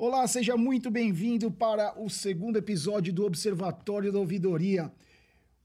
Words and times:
Olá, 0.00 0.24
seja 0.28 0.56
muito 0.56 0.92
bem-vindo 0.92 1.50
para 1.50 2.00
o 2.00 2.08
segundo 2.08 2.56
episódio 2.56 3.12
do 3.12 3.26
Observatório 3.26 4.12
da 4.12 4.20
Ouvidoria, 4.20 4.92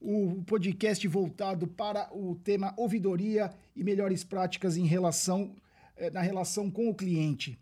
o 0.00 0.42
podcast 0.44 1.06
voltado 1.06 1.68
para 1.68 2.12
o 2.12 2.34
tema 2.34 2.74
ouvidoria 2.76 3.54
e 3.76 3.84
melhores 3.84 4.24
práticas 4.24 4.76
em 4.76 4.86
relação 4.86 5.54
eh, 5.96 6.10
na 6.10 6.20
relação 6.20 6.68
com 6.68 6.90
o 6.90 6.94
cliente. 6.96 7.56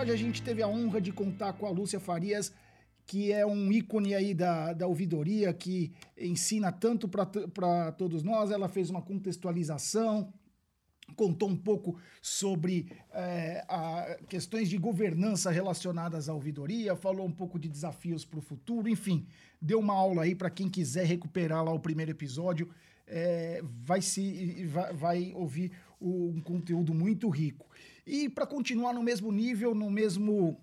Episódio, 0.00 0.14
a 0.14 0.16
gente 0.16 0.42
teve 0.42 0.62
a 0.62 0.68
honra 0.68 0.98
de 0.98 1.12
contar 1.12 1.52
com 1.52 1.66
a 1.66 1.70
Lúcia 1.70 2.00
Farias, 2.00 2.54
que 3.06 3.30
é 3.32 3.44
um 3.44 3.70
ícone 3.70 4.14
aí 4.14 4.32
da, 4.32 4.72
da 4.72 4.86
ouvidoria, 4.86 5.52
que 5.52 5.92
ensina 6.16 6.72
tanto 6.72 7.06
para 7.06 7.92
todos 7.92 8.22
nós. 8.22 8.50
Ela 8.50 8.66
fez 8.66 8.88
uma 8.88 9.02
contextualização, 9.02 10.32
contou 11.14 11.50
um 11.50 11.56
pouco 11.56 11.98
sobre 12.22 12.90
é, 13.12 13.62
a, 13.68 14.16
questões 14.26 14.70
de 14.70 14.78
governança 14.78 15.50
relacionadas 15.50 16.30
à 16.30 16.34
ouvidoria, 16.34 16.96
falou 16.96 17.26
um 17.26 17.32
pouco 17.32 17.58
de 17.58 17.68
desafios 17.68 18.24
para 18.24 18.38
o 18.38 18.42
futuro, 18.42 18.88
enfim, 18.88 19.26
deu 19.60 19.80
uma 19.80 19.92
aula 19.92 20.22
aí 20.22 20.34
para 20.34 20.48
quem 20.48 20.70
quiser 20.70 21.04
recuperar 21.04 21.62
lá 21.62 21.72
o 21.72 21.80
primeiro 21.80 22.10
episódio, 22.10 22.70
é, 23.06 23.60
vai, 23.84 24.00
se, 24.00 24.64
vai, 24.66 24.94
vai 24.94 25.32
ouvir 25.34 25.72
um 26.00 26.40
conteúdo 26.40 26.94
muito 26.94 27.28
rico. 27.28 27.66
E 28.10 28.28
para 28.28 28.44
continuar 28.44 28.92
no 28.92 29.04
mesmo 29.04 29.30
nível, 29.30 29.72
no 29.72 29.88
mesmo 29.88 30.60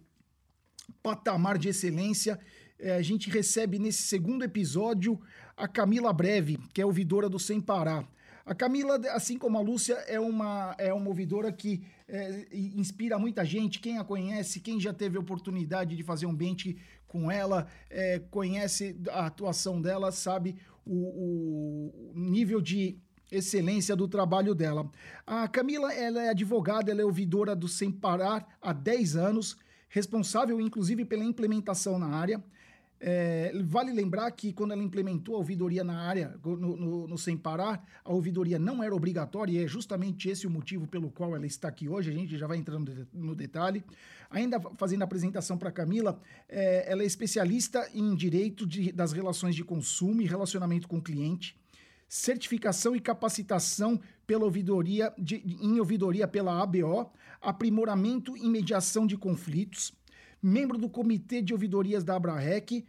patamar 1.02 1.58
de 1.58 1.70
excelência, 1.70 2.38
eh, 2.78 2.98
a 2.98 3.02
gente 3.02 3.30
recebe 3.30 3.80
nesse 3.80 4.04
segundo 4.04 4.44
episódio 4.44 5.18
a 5.56 5.66
Camila 5.66 6.12
Breve, 6.12 6.58
que 6.74 6.82
é 6.82 6.86
ouvidora 6.86 7.30
do 7.30 7.40
Sem 7.40 7.62
Parar. 7.62 8.06
A 8.46 8.54
Camila, 8.54 9.00
assim 9.14 9.38
como 9.38 9.58
a 9.58 9.62
Lúcia, 9.62 9.94
é 10.08 10.20
uma, 10.20 10.76
é 10.78 10.94
uma 10.94 11.08
ouvidora 11.08 11.50
que 11.50 11.82
é, 12.06 12.48
inspira 12.52 13.18
muita 13.18 13.46
gente. 13.46 13.80
Quem 13.80 13.98
a 13.98 14.04
conhece, 14.04 14.60
quem 14.60 14.78
já 14.78 14.94
teve 14.94 15.18
oportunidade 15.18 15.96
de 15.96 16.04
fazer 16.04 16.26
um 16.26 16.36
bench 16.36 16.78
com 17.08 17.32
ela, 17.32 17.66
é, 17.90 18.20
conhece 18.30 19.00
a 19.10 19.28
atuação 19.28 19.82
dela, 19.82 20.12
sabe 20.12 20.58
o, 20.86 22.12
o 22.12 22.14
nível 22.14 22.60
de 22.60 23.00
excelência 23.32 23.96
do 23.96 24.08
trabalho 24.08 24.56
dela. 24.56 24.90
A 25.26 25.48
Camila 25.48 25.94
ela 25.94 26.22
é 26.24 26.30
advogada, 26.30 26.92
ela 26.92 27.02
é 27.02 27.06
ouvidora 27.06 27.56
do 27.56 27.68
Sem 27.68 27.92
Parar 27.92 28.48
há 28.62 28.74
10 28.74 29.16
anos, 29.16 29.58
responsável 29.90 30.60
inclusive 30.60 31.06
pela 31.06 31.24
implementação 31.24 32.00
na 32.00 32.08
área. 32.08 32.44
É, 33.00 33.52
vale 33.64 33.92
lembrar 33.92 34.32
que 34.32 34.52
quando 34.52 34.72
ela 34.72 34.82
implementou 34.82 35.36
a 35.36 35.38
ouvidoria 35.38 35.84
na 35.84 36.00
área, 36.02 36.36
no, 36.44 36.76
no, 36.76 37.08
no, 37.08 37.18
Sem 37.18 37.38
Parar, 37.38 37.86
a 38.04 38.12
ouvidoria 38.12 38.58
não 38.58 38.82
era 38.82 38.96
obrigatória 38.96 39.52
e 39.52 39.64
é 39.64 39.68
justamente 39.68 40.30
esse 40.30 40.48
o 40.48 40.50
motivo 40.50 40.88
pelo 40.88 41.12
qual 41.12 41.36
ela 41.36 41.46
está 41.46 41.68
aqui 41.68 41.88
hoje. 41.88 42.10
A 42.10 42.14
gente 42.14 42.36
já 42.38 42.48
vai 42.48 42.58
entrando 42.58 43.08
no 43.14 43.36
detalhe. 43.36 43.84
Ainda 44.32 44.60
fazendo 44.78 45.04
a 45.04 45.06
apresentação 45.06 45.58
para 45.58 45.72
Camila, 45.72 46.20
é, 46.50 46.92
ela 46.92 47.04
é 47.04 47.06
especialista 47.06 47.88
em 47.94 48.16
direito 48.16 48.66
de, 48.66 48.92
das 48.92 49.12
relações 49.12 49.56
de 49.56 49.64
consumo 49.64 50.22
e 50.22 50.26
relacionamento 50.26 50.88
com 50.88 50.98
o 50.98 51.02
cliente 51.02 51.56
certificação 52.08 52.96
e 52.96 53.00
capacitação 53.00 54.00
pela 54.26 54.46
ouvidoria 54.46 55.14
de, 55.18 55.36
em 55.62 55.80
ouvidoria 55.80 56.28
pela 56.28 56.62
ABO, 56.62 57.12
aprimoramento 57.42 58.36
e 58.38 58.48
mediação 58.48 59.06
de 59.06 59.18
conflitos, 59.18 59.92
membro 60.42 60.78
do 60.78 60.90
comitê 60.90 61.42
de 61.42 61.54
ouvidorias 61.54 62.04
da 62.04 62.16
Abrarec. 62.16 62.86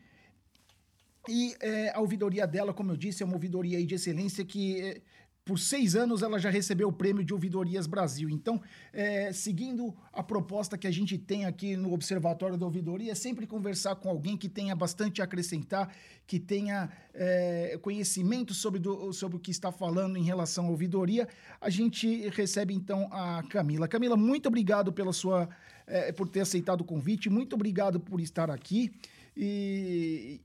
E 1.29 1.55
é, 1.61 1.91
a 1.95 2.01
ouvidoria 2.01 2.47
dela, 2.47 2.73
como 2.73 2.93
eu 2.93 2.97
disse, 2.97 3.23
é 3.23 3.27
uma 3.27 3.35
ouvidoria 3.35 3.85
de 3.85 3.95
excelência 3.95 4.45
que 4.45 4.81
é, 4.81 5.03
por 5.49 5.59
seis 5.59 5.97
anos 5.97 6.23
ela 6.23 6.39
já 6.39 6.51
recebeu 6.51 6.89
o 6.89 6.93
prêmio 6.93 7.25
de 7.25 7.33
Ouvidorias 7.33 7.87
Brasil. 7.87 8.29
Então, 8.29 8.61
é, 8.93 9.33
seguindo 9.33 9.97
a 10.13 10.23
proposta 10.23 10.77
que 10.77 10.87
a 10.87 10.91
gente 10.91 11.17
tem 11.17 11.47
aqui 11.47 11.75
no 11.75 11.95
Observatório 11.95 12.59
da 12.59 12.67
Ouvidoria, 12.67 13.13
é 13.13 13.15
sempre 13.15 13.47
conversar 13.47 13.97
com 13.97 14.11
alguém 14.11 14.37
que 14.37 14.47
tenha 14.47 14.77
bastante 14.77 15.23
a 15.23 15.25
acrescentar, 15.25 15.91
que 16.27 16.39
tenha 16.39 16.91
é, 17.15 17.79
conhecimento 17.81 18.53
sobre, 18.53 18.79
do, 18.79 19.11
sobre 19.15 19.39
o 19.39 19.41
que 19.41 19.51
está 19.51 19.73
falando 19.73 20.19
em 20.19 20.23
relação 20.23 20.67
à 20.67 20.69
ouvidoria. 20.69 21.27
A 21.59 21.71
gente 21.71 22.29
recebe 22.29 22.75
então 22.75 23.09
a 23.11 23.43
Camila. 23.49 23.89
Camila, 23.89 24.19
muito 24.19 24.49
obrigado 24.49 24.93
pela 24.93 25.15
sua, 25.15 25.49
é, 25.87 26.13
por 26.13 26.29
ter 26.29 26.41
aceitado 26.41 26.83
o 26.83 26.85
convite, 26.85 27.31
muito 27.31 27.55
obrigado 27.55 27.99
por 27.99 28.21
estar 28.21 28.51
aqui. 28.51 28.93
E 29.35 30.43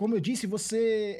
como 0.00 0.14
eu 0.14 0.20
disse, 0.20 0.46
você 0.46 1.18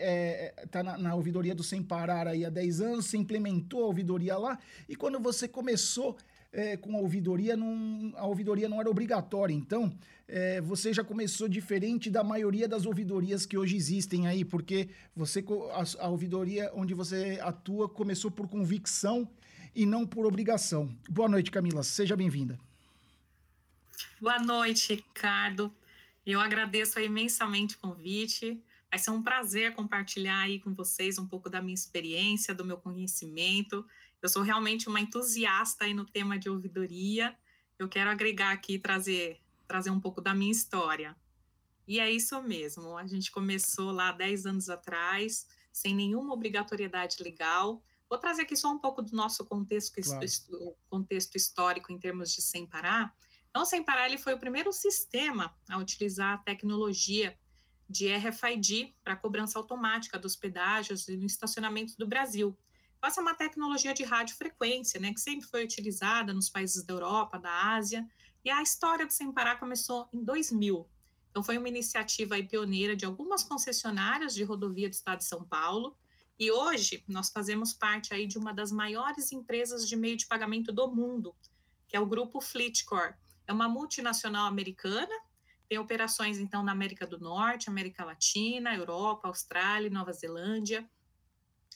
está 0.64 0.78
é, 0.78 0.82
na, 0.82 0.96
na, 0.96 1.14
ouvidoria 1.14 1.54
do 1.54 1.62
Sem 1.62 1.82
Parar 1.82 2.26
aí 2.26 2.46
há 2.46 2.48
10 2.48 2.80
anos, 2.80 3.04
você 3.04 3.18
implementou 3.18 3.84
a 3.84 3.88
ouvidoria 3.88 4.38
lá, 4.38 4.58
e 4.88 4.96
quando 4.96 5.20
você 5.20 5.46
começou 5.46 6.16
é, 6.50 6.78
com 6.78 6.96
a 6.96 6.98
ouvidoria, 6.98 7.58
não, 7.58 8.10
a 8.16 8.24
ouvidoria 8.24 8.70
não 8.70 8.80
era 8.80 8.88
obrigatória. 8.88 9.52
Então, 9.52 9.94
é, 10.26 10.62
você 10.62 10.94
já 10.94 11.04
começou 11.04 11.46
diferente 11.46 12.08
da 12.08 12.24
maioria 12.24 12.66
das 12.66 12.86
ouvidorias 12.86 13.44
que 13.44 13.58
hoje 13.58 13.76
existem 13.76 14.26
aí, 14.26 14.46
porque 14.46 14.88
você 15.14 15.44
a, 15.72 16.06
a 16.06 16.08
ouvidoria 16.08 16.70
onde 16.74 16.94
você 16.94 17.38
atua 17.42 17.86
começou 17.86 18.30
por 18.30 18.48
convicção 18.48 19.28
e 19.74 19.84
não 19.84 20.06
por 20.06 20.24
obrigação. 20.24 20.90
Boa 21.06 21.28
noite, 21.28 21.50
Camila. 21.50 21.82
Seja 21.82 22.16
bem-vinda. 22.16 22.58
Boa 24.18 24.38
noite, 24.38 24.94
Ricardo. 24.94 25.70
Eu 26.24 26.40
agradeço 26.40 26.98
imensamente 26.98 27.76
o 27.76 27.78
convite. 27.78 28.58
Vai 28.90 28.98
ser 28.98 29.10
um 29.10 29.22
prazer 29.22 29.74
compartilhar 29.74 30.40
aí 30.40 30.58
com 30.58 30.74
vocês 30.74 31.18
um 31.18 31.26
pouco 31.26 31.48
da 31.48 31.62
minha 31.62 31.74
experiência, 31.74 32.54
do 32.54 32.64
meu 32.64 32.76
conhecimento. 32.76 33.86
Eu 34.20 34.28
sou 34.28 34.42
realmente 34.42 34.88
uma 34.88 35.00
entusiasta 35.00 35.84
aí 35.84 35.94
no 35.94 36.04
tema 36.04 36.38
de 36.38 36.50
ouvidoria. 36.50 37.36
Eu 37.78 37.88
quero 37.88 38.10
agregar 38.10 38.50
aqui 38.50 38.78
trazer 38.78 39.40
trazer 39.70 39.90
um 39.90 40.00
pouco 40.00 40.20
da 40.20 40.34
minha 40.34 40.50
história. 40.50 41.16
E 41.86 42.00
é 42.00 42.10
isso 42.10 42.42
mesmo. 42.42 42.98
A 42.98 43.06
gente 43.06 43.30
começou 43.30 43.92
lá 43.92 44.10
10 44.10 44.46
anos 44.46 44.68
atrás, 44.68 45.46
sem 45.72 45.94
nenhuma 45.94 46.34
obrigatoriedade 46.34 47.22
legal. 47.22 47.80
Vou 48.08 48.18
trazer 48.18 48.42
aqui 48.42 48.56
só 48.56 48.72
um 48.72 48.80
pouco 48.80 49.00
do 49.00 49.14
nosso 49.14 49.44
contexto, 49.44 50.00
claro. 50.02 50.76
contexto 50.88 51.36
histórico 51.36 51.92
em 51.92 51.98
termos 52.00 52.32
de 52.32 52.42
Sem 52.42 52.66
Parar. 52.66 53.14
Então, 53.48 53.64
Sem 53.64 53.84
Parar 53.84 54.06
ele 54.06 54.18
foi 54.18 54.34
o 54.34 54.38
primeiro 54.40 54.72
sistema 54.72 55.54
a 55.68 55.78
utilizar 55.78 56.34
a 56.34 56.38
tecnologia 56.38 57.38
de 57.90 58.06
RFID 58.14 58.94
para 59.02 59.16
cobrança 59.16 59.58
automática 59.58 60.16
dos 60.16 60.36
pedágios 60.36 61.08
e 61.08 61.16
no 61.16 61.26
estacionamento 61.26 61.94
do 61.98 62.06
Brasil. 62.06 62.56
Então, 62.96 63.08
essa 63.08 63.20
é 63.20 63.22
uma 63.22 63.34
tecnologia 63.34 63.92
de 63.92 64.04
radiofrequência, 64.04 65.00
né, 65.00 65.12
que 65.12 65.20
sempre 65.20 65.48
foi 65.48 65.64
utilizada 65.64 66.32
nos 66.32 66.48
países 66.48 66.84
da 66.84 66.94
Europa, 66.94 67.38
da 67.38 67.74
Ásia, 67.74 68.08
e 68.44 68.50
a 68.50 68.62
história 68.62 69.04
do 69.04 69.12
Sem 69.12 69.32
Parar 69.32 69.56
começou 69.56 70.08
em 70.12 70.22
2000. 70.22 70.88
Então, 71.30 71.42
foi 71.42 71.58
uma 71.58 71.68
iniciativa 71.68 72.40
pioneira 72.42 72.94
de 72.94 73.04
algumas 73.04 73.42
concessionárias 73.42 74.34
de 74.34 74.44
rodovia 74.44 74.88
do 74.88 74.92
estado 74.92 75.18
de 75.18 75.24
São 75.24 75.44
Paulo, 75.44 75.96
e 76.38 76.50
hoje 76.50 77.04
nós 77.08 77.28
fazemos 77.30 77.72
parte 77.72 78.14
aí 78.14 78.26
de 78.26 78.38
uma 78.38 78.54
das 78.54 78.70
maiores 78.70 79.32
empresas 79.32 79.88
de 79.88 79.96
meio 79.96 80.16
de 80.16 80.26
pagamento 80.26 80.72
do 80.72 80.88
mundo, 80.88 81.34
que 81.88 81.96
é 81.96 82.00
o 82.00 82.06
grupo 82.06 82.40
Fleetcor. 82.40 83.14
É 83.46 83.52
uma 83.52 83.68
multinacional 83.68 84.46
americana 84.46 85.14
tem 85.70 85.78
operações, 85.78 86.40
então, 86.40 86.64
na 86.64 86.72
América 86.72 87.06
do 87.06 87.20
Norte, 87.20 87.70
América 87.70 88.04
Latina, 88.04 88.74
Europa, 88.74 89.28
Austrália, 89.28 89.88
Nova 89.88 90.12
Zelândia. 90.12 90.84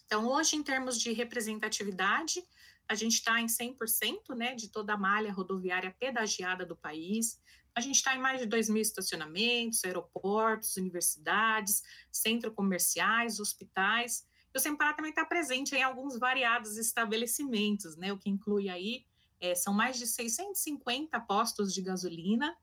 Então, 0.04 0.26
hoje, 0.26 0.56
em 0.56 0.64
termos 0.64 0.98
de 0.98 1.12
representatividade, 1.12 2.42
a 2.88 2.96
gente 2.96 3.14
está 3.14 3.40
em 3.40 3.46
100% 3.46 4.34
né, 4.36 4.56
de 4.56 4.68
toda 4.68 4.94
a 4.94 4.96
malha 4.96 5.32
rodoviária 5.32 5.94
pedagiada 5.96 6.66
do 6.66 6.74
país. 6.74 7.40
A 7.72 7.80
gente 7.80 7.94
está 7.94 8.16
em 8.16 8.18
mais 8.18 8.40
de 8.40 8.46
2 8.46 8.68
mil 8.68 8.82
estacionamentos, 8.82 9.84
aeroportos, 9.84 10.76
universidades, 10.76 11.84
centros 12.10 12.52
comerciais, 12.52 13.38
hospitais. 13.38 14.26
E 14.52 14.58
o 14.58 14.60
Sempará 14.60 14.92
também 14.92 15.10
está 15.10 15.24
presente 15.24 15.76
em 15.76 15.84
alguns 15.84 16.18
variados 16.18 16.76
estabelecimentos, 16.78 17.96
né, 17.96 18.12
o 18.12 18.18
que 18.18 18.28
inclui 18.28 18.68
aí, 18.68 19.06
é, 19.40 19.54
são 19.54 19.72
mais 19.72 19.98
de 19.98 20.06
650 20.08 21.20
postos 21.20 21.72
de 21.72 21.80
gasolina, 21.80 22.56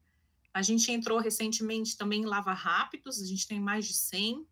a 0.53 0.61
gente 0.61 0.91
entrou 0.91 1.19
recentemente 1.19 1.97
também 1.97 2.21
em 2.21 2.25
Lava 2.25 2.53
Rápidos, 2.53 3.21
a 3.21 3.25
gente 3.25 3.47
tem 3.47 3.59
mais 3.59 3.85
de 3.85 3.93
100, 3.93 4.45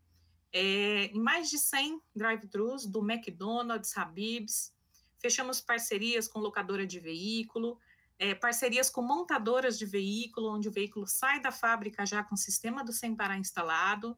é, 0.54 1.12
mais 1.14 1.50
de 1.50 1.58
100 1.58 2.02
drive-thrus 2.16 2.86
do 2.86 3.00
McDonald's, 3.00 3.96
Habib's, 3.98 4.74
fechamos 5.20 5.60
parcerias 5.60 6.28
com 6.28 6.40
locadora 6.40 6.86
de 6.86 7.00
veículo, 7.00 7.78
é, 8.18 8.34
parcerias 8.34 8.90
com 8.90 9.02
montadoras 9.02 9.78
de 9.78 9.86
veículo, 9.86 10.54
onde 10.54 10.68
o 10.68 10.72
veículo 10.72 11.08
sai 11.08 11.42
da 11.42 11.52
fábrica 11.52 12.06
já 12.06 12.24
com 12.24 12.36
o 12.36 12.38
sistema 12.38 12.84
do 12.84 12.92
Sem 12.92 13.16
Parar 13.16 13.38
instalado. 13.38 14.18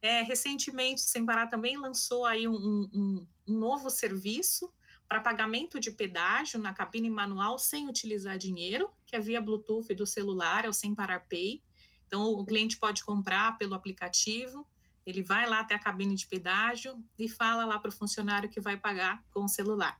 É, 0.00 0.22
recentemente, 0.22 1.02
o 1.02 1.06
Sem 1.06 1.24
Parar 1.24 1.46
também 1.46 1.76
lançou 1.76 2.24
aí 2.24 2.46
um, 2.46 2.54
um, 2.54 3.26
um 3.46 3.58
novo 3.58 3.90
serviço 3.90 4.70
para 5.08 5.20
pagamento 5.20 5.80
de 5.80 5.90
pedágio 5.90 6.60
na 6.60 6.74
cabine 6.74 7.08
manual 7.08 7.58
sem 7.58 7.88
utilizar 7.88 8.36
dinheiro, 8.36 8.90
que 9.06 9.16
é 9.16 9.20
via 9.20 9.40
Bluetooth 9.40 9.94
do 9.94 10.06
celular, 10.06 10.66
é 10.66 10.68
o 10.68 10.72
Sem 10.72 10.94
Parar 10.94 11.20
Pay. 11.20 11.62
Então, 12.06 12.24
o 12.24 12.44
cliente 12.44 12.76
pode 12.76 13.02
comprar 13.02 13.56
pelo 13.56 13.74
aplicativo, 13.74 14.66
ele 15.06 15.22
vai 15.22 15.48
lá 15.48 15.60
até 15.60 15.74
a 15.74 15.78
cabine 15.78 16.14
de 16.14 16.26
pedágio 16.26 17.02
e 17.18 17.28
fala 17.28 17.64
lá 17.64 17.78
para 17.78 17.88
o 17.88 17.92
funcionário 17.92 18.50
que 18.50 18.60
vai 18.60 18.76
pagar 18.76 19.24
com 19.30 19.44
o 19.44 19.48
celular. 19.48 19.98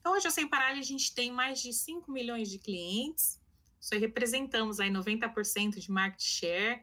Então, 0.00 0.12
hoje, 0.12 0.28
Sem 0.32 0.48
Paralho, 0.48 0.80
a 0.80 0.82
gente 0.82 1.14
tem 1.14 1.30
mais 1.30 1.62
de 1.62 1.72
5 1.72 2.10
milhões 2.10 2.50
de 2.50 2.58
clientes, 2.58 3.40
isso 3.80 3.94
aí 3.94 4.00
representamos 4.00 4.80
aí 4.80 4.90
90% 4.90 5.78
de 5.78 5.90
market 5.90 6.20
share. 6.20 6.82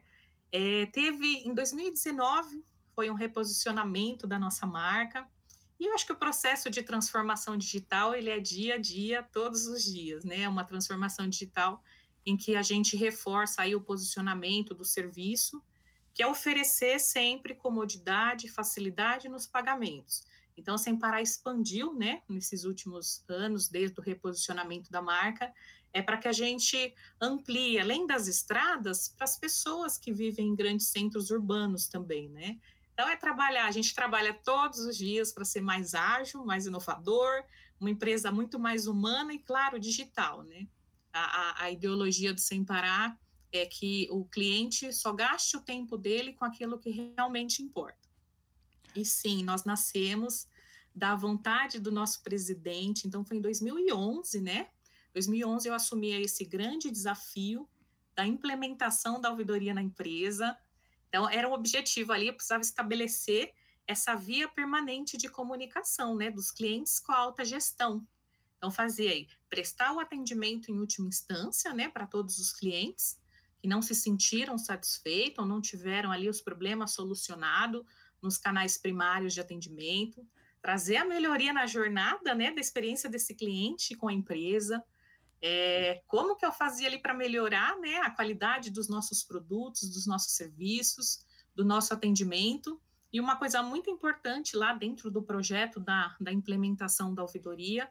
É, 0.50 0.86
teve, 0.86 1.26
em 1.46 1.52
2019, 1.52 2.64
foi 2.94 3.10
um 3.10 3.14
reposicionamento 3.14 4.26
da 4.26 4.38
nossa 4.38 4.66
marca, 4.66 5.28
e 5.78 5.86
eu 5.86 5.94
acho 5.94 6.06
que 6.06 6.12
o 6.12 6.16
processo 6.16 6.70
de 6.70 6.82
transformação 6.82 7.56
digital, 7.56 8.14
ele 8.14 8.30
é 8.30 8.40
dia 8.40 8.74
a 8.74 8.78
dia, 8.78 9.22
todos 9.22 9.66
os 9.66 9.84
dias, 9.84 10.24
né? 10.24 10.42
É 10.42 10.48
uma 10.48 10.64
transformação 10.64 11.28
digital 11.28 11.82
em 12.24 12.36
que 12.36 12.56
a 12.56 12.62
gente 12.62 12.96
reforça 12.96 13.62
aí 13.62 13.74
o 13.74 13.80
posicionamento 13.80 14.74
do 14.74 14.84
serviço, 14.84 15.62
que 16.12 16.22
é 16.22 16.26
oferecer 16.26 16.98
sempre 16.98 17.54
comodidade 17.54 18.48
facilidade 18.48 19.28
nos 19.28 19.46
pagamentos. 19.46 20.24
Então, 20.56 20.78
Sem 20.78 20.98
Parar 20.98 21.20
expandiu, 21.20 21.92
né, 21.92 22.22
nesses 22.28 22.64
últimos 22.64 23.22
anos, 23.28 23.68
desde 23.68 24.00
o 24.00 24.02
reposicionamento 24.02 24.90
da 24.90 25.02
marca, 25.02 25.52
é 25.92 26.02
para 26.02 26.16
que 26.16 26.26
a 26.26 26.32
gente 26.32 26.94
amplie, 27.20 27.78
além 27.78 28.06
das 28.06 28.26
estradas, 28.26 29.08
para 29.08 29.24
as 29.24 29.38
pessoas 29.38 29.98
que 29.98 30.12
vivem 30.12 30.48
em 30.48 30.56
grandes 30.56 30.88
centros 30.88 31.30
urbanos 31.30 31.86
também, 31.86 32.28
né? 32.30 32.58
Então, 32.96 33.10
é 33.10 33.16
trabalhar, 33.16 33.66
a 33.66 33.70
gente 33.70 33.94
trabalha 33.94 34.32
todos 34.32 34.78
os 34.78 34.96
dias 34.96 35.30
para 35.30 35.44
ser 35.44 35.60
mais 35.60 35.94
ágil, 35.94 36.46
mais 36.46 36.64
inovador, 36.64 37.44
uma 37.78 37.90
empresa 37.90 38.32
muito 38.32 38.58
mais 38.58 38.86
humana 38.86 39.34
e, 39.34 39.38
claro, 39.38 39.78
digital, 39.78 40.42
né? 40.44 40.66
A, 41.12 41.24
a, 41.24 41.64
a 41.64 41.70
ideologia 41.70 42.32
do 42.32 42.40
Sem 42.40 42.64
Parar 42.64 43.20
é 43.52 43.66
que 43.66 44.08
o 44.10 44.24
cliente 44.24 44.94
só 44.94 45.12
gaste 45.12 45.58
o 45.58 45.60
tempo 45.60 45.98
dele 45.98 46.32
com 46.32 46.46
aquilo 46.46 46.78
que 46.78 47.12
realmente 47.14 47.62
importa. 47.62 48.08
E 48.94 49.04
sim, 49.04 49.44
nós 49.44 49.64
nascemos 49.64 50.48
da 50.94 51.14
vontade 51.14 51.78
do 51.78 51.92
nosso 51.92 52.22
presidente, 52.22 53.06
então 53.06 53.22
foi 53.26 53.36
em 53.36 53.42
2011, 53.42 54.40
né? 54.40 54.70
2011 55.12 55.68
eu 55.68 55.74
assumi 55.74 56.12
esse 56.12 56.46
grande 56.46 56.90
desafio 56.90 57.68
da 58.14 58.26
implementação 58.26 59.20
da 59.20 59.28
ouvidoria 59.28 59.74
na 59.74 59.82
empresa, 59.82 60.56
então, 61.08 61.28
era 61.28 61.48
um 61.48 61.52
objetivo 61.52 62.12
ali, 62.12 62.32
precisava 62.32 62.62
estabelecer 62.62 63.52
essa 63.86 64.14
via 64.14 64.48
permanente 64.48 65.16
de 65.16 65.28
comunicação, 65.28 66.16
né, 66.16 66.30
dos 66.30 66.50
clientes 66.50 66.98
com 66.98 67.12
a 67.12 67.18
alta 67.18 67.44
gestão. 67.44 68.06
Então, 68.56 68.70
fazia 68.70 69.10
aí, 69.10 69.28
prestar 69.48 69.92
o 69.92 70.00
atendimento 70.00 70.70
em 70.70 70.78
última 70.78 71.08
instância, 71.08 71.72
né, 71.72 71.88
para 71.88 72.06
todos 72.06 72.38
os 72.38 72.52
clientes 72.52 73.16
que 73.60 73.68
não 73.68 73.80
se 73.80 73.94
sentiram 73.94 74.58
satisfeitos 74.58 75.38
ou 75.38 75.46
não 75.46 75.60
tiveram 75.60 76.10
ali 76.10 76.28
os 76.28 76.40
problemas 76.40 76.92
solucionados 76.92 77.84
nos 78.20 78.38
canais 78.38 78.76
primários 78.76 79.34
de 79.34 79.40
atendimento, 79.40 80.26
trazer 80.60 80.96
a 80.96 81.04
melhoria 81.04 81.52
na 81.52 81.66
jornada, 81.66 82.34
né, 82.34 82.50
da 82.50 82.60
experiência 82.60 83.08
desse 83.08 83.34
cliente 83.34 83.94
com 83.94 84.08
a 84.08 84.12
empresa, 84.12 84.82
é, 85.42 86.02
como 86.06 86.36
que 86.36 86.44
eu 86.44 86.52
fazia 86.52 86.88
ali 86.88 86.98
para 86.98 87.14
melhorar 87.14 87.78
né, 87.78 87.98
a 87.98 88.10
qualidade 88.10 88.70
dos 88.70 88.88
nossos 88.88 89.22
produtos, 89.22 89.90
dos 89.90 90.06
nossos 90.06 90.32
serviços, 90.32 91.24
do 91.54 91.64
nosso 91.64 91.92
atendimento. 91.92 92.80
E 93.12 93.20
uma 93.20 93.36
coisa 93.36 93.62
muito 93.62 93.90
importante 93.90 94.56
lá 94.56 94.72
dentro 94.72 95.10
do 95.10 95.22
projeto 95.22 95.80
da, 95.80 96.16
da 96.20 96.32
implementação 96.32 97.14
da 97.14 97.22
ouvidoria 97.22 97.88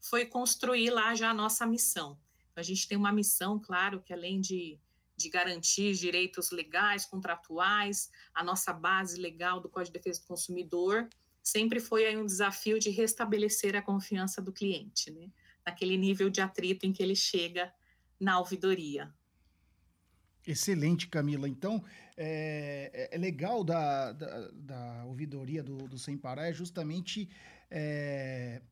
foi 0.00 0.26
construir 0.26 0.90
lá 0.90 1.14
já 1.14 1.30
a 1.30 1.34
nossa 1.34 1.66
missão. 1.66 2.18
A 2.54 2.62
gente 2.62 2.88
tem 2.88 2.98
uma 2.98 3.12
missão, 3.12 3.58
claro, 3.58 4.02
que 4.02 4.12
além 4.12 4.40
de, 4.40 4.78
de 5.16 5.28
garantir 5.28 5.94
direitos 5.94 6.50
legais, 6.50 7.06
contratuais, 7.06 8.10
a 8.34 8.42
nossa 8.42 8.72
base 8.72 9.20
legal 9.20 9.60
do 9.60 9.68
Código 9.68 9.92
de 9.92 9.98
Defesa 9.98 10.20
do 10.20 10.26
Consumidor, 10.26 11.08
sempre 11.42 11.80
foi 11.80 12.04
aí 12.04 12.16
um 12.16 12.26
desafio 12.26 12.78
de 12.78 12.90
restabelecer 12.90 13.74
a 13.74 13.82
confiança 13.82 14.42
do 14.42 14.52
cliente, 14.52 15.10
né? 15.10 15.30
Naquele 15.68 15.96
nível 15.96 16.30
de 16.30 16.40
atrito 16.40 16.86
em 16.86 16.92
que 16.92 17.02
ele 17.02 17.14
chega 17.14 17.72
na 18.18 18.38
ouvidoria. 18.38 19.12
Excelente, 20.46 21.08
Camila. 21.08 21.46
Então, 21.46 21.84
é, 22.16 22.90
é, 23.12 23.16
é 23.16 23.18
legal 23.18 23.62
da, 23.62 24.12
da, 24.12 24.50
da, 24.52 25.04
ouvidoria 25.04 25.62
do, 25.62 25.76
do 25.86 25.98
Sem 25.98 26.16
Parar 26.16 26.48
é 26.48 26.52
justamente 26.54 27.28
é, 27.70 28.62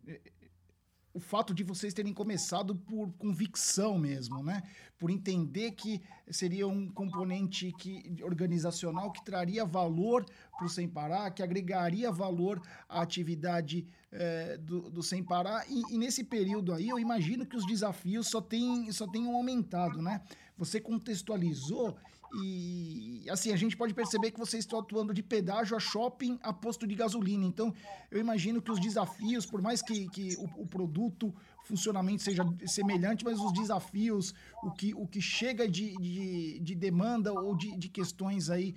o 1.13 1.21
fato 1.21 1.53
de 1.53 1.63
vocês 1.63 1.93
terem 1.93 2.15
começado 2.15 2.75
por 2.75 3.13
convicção 3.19 3.99
mesmo, 3.99 4.43
né? 4.43 4.63
Por 4.99 5.11
entender 5.11 5.73
que 5.73 6.03
seria 6.31 6.67
um 6.67 6.91
componente 6.91 7.73
que, 7.73 8.23
organizacional 8.23 9.13
que 9.13 9.25
traria 9.25 9.65
valor 9.65 10.25
para 10.57 10.67
o 10.67 10.69
Sem 10.69 10.89
Parar, 10.89 11.31
que 11.31 11.43
agregaria 11.43 12.11
valor 12.11 12.61
à 12.89 13.03
atividade 13.03 13.87
é, 14.13 14.57
do, 14.59 14.91
do, 14.91 15.03
Sem 15.03 15.23
Parar. 15.23 15.65
E, 15.69 15.95
e, 15.95 15.99
nesse 15.99 16.25
período 16.25 16.73
aí, 16.73 16.89
eu 16.89 16.99
imagino 16.99 17.47
que 17.47 17.57
os 17.57 17.67
desafios 17.67 18.29
só, 18.29 18.41
tem, 18.41 18.91
só 18.93 19.07
tenham 19.07 19.35
aumentado, 19.35 20.01
né? 20.01 20.23
Você 20.57 20.81
contextualizou 20.81 21.97
e 22.43 23.25
assim, 23.31 23.53
a 23.53 23.57
gente 23.57 23.77
pode 23.77 23.95
perceber 23.95 24.31
que 24.31 24.39
vocês 24.39 24.65
estão 24.65 24.81
atuando 24.81 25.15
de 25.15 25.23
pedágio 25.23 25.77
a 25.77 25.81
shopping 25.81 26.39
a 26.43 26.53
posto 26.53 26.87
de 26.87 26.95
gasolina. 26.95 27.45
Então, 27.45 27.73
eu 28.11 28.21
imagino 28.21 28.61
que 28.61 28.71
os 28.71 28.81
desafios, 28.81 29.47
por 29.47 29.63
mais 29.63 29.81
que, 29.81 30.09
que 30.09 30.37
o, 30.37 30.63
o 30.63 30.67
produto, 30.67 31.29
o 31.63 31.67
funcionamento 31.67 32.23
seja 32.23 32.45
semelhante, 32.67 33.25
mas 33.25 33.41
os 33.41 33.53
desafios, 33.53 34.35
o 34.63 34.71
que, 34.71 34.93
o 34.95 35.07
que 35.07 35.21
chega 35.21 35.69
de, 35.69 35.97
de, 35.97 36.59
de 36.61 36.75
demanda 36.75 37.33
ou 37.33 37.57
de, 37.57 37.77
de 37.77 37.89
questões 37.89 38.51
aí 38.51 38.75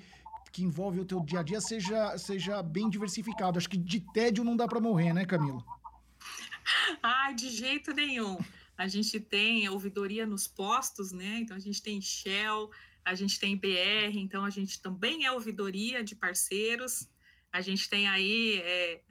que 0.52 0.64
envolve 0.64 1.00
o 1.00 1.06
teu 1.06 1.20
dia 1.22 1.40
a 1.40 1.44
dia 1.44 1.62
seja, 1.62 2.18
seja 2.18 2.62
bem 2.62 2.90
diversificado. 2.90 3.58
Acho 3.58 3.70
que 3.70 3.78
de 3.78 4.00
tédio 4.14 4.44
não 4.44 4.56
dá 4.56 4.68
para 4.68 4.80
morrer, 4.80 5.14
né, 5.14 5.26
Camila? 5.26 5.64
Ai, 7.02 7.34
de 7.34 7.50
jeito 7.50 7.94
nenhum. 7.94 8.38
A 8.78 8.88
gente 8.88 9.20
tem 9.20 9.68
ouvidoria 9.70 10.26
nos 10.26 10.48
postos, 10.48 11.12
né? 11.12 11.40
Então 11.40 11.58
a 11.58 11.60
gente 11.60 11.82
tem 11.82 12.02
Shell, 12.02 12.72
a 13.04 13.14
gente 13.14 13.40
tem 13.40 13.58
BR, 13.58 14.16
então 14.16 14.46
a 14.46 14.50
gente 14.50 14.82
também 14.82 15.26
é 15.26 15.32
ouvidoria 15.32 16.04
de 16.04 16.16
parceiros. 16.16 17.08
A 17.52 17.62
gente 17.62 17.90
tem 17.90 18.08
aí 18.08 18.62
é, 18.64 19.02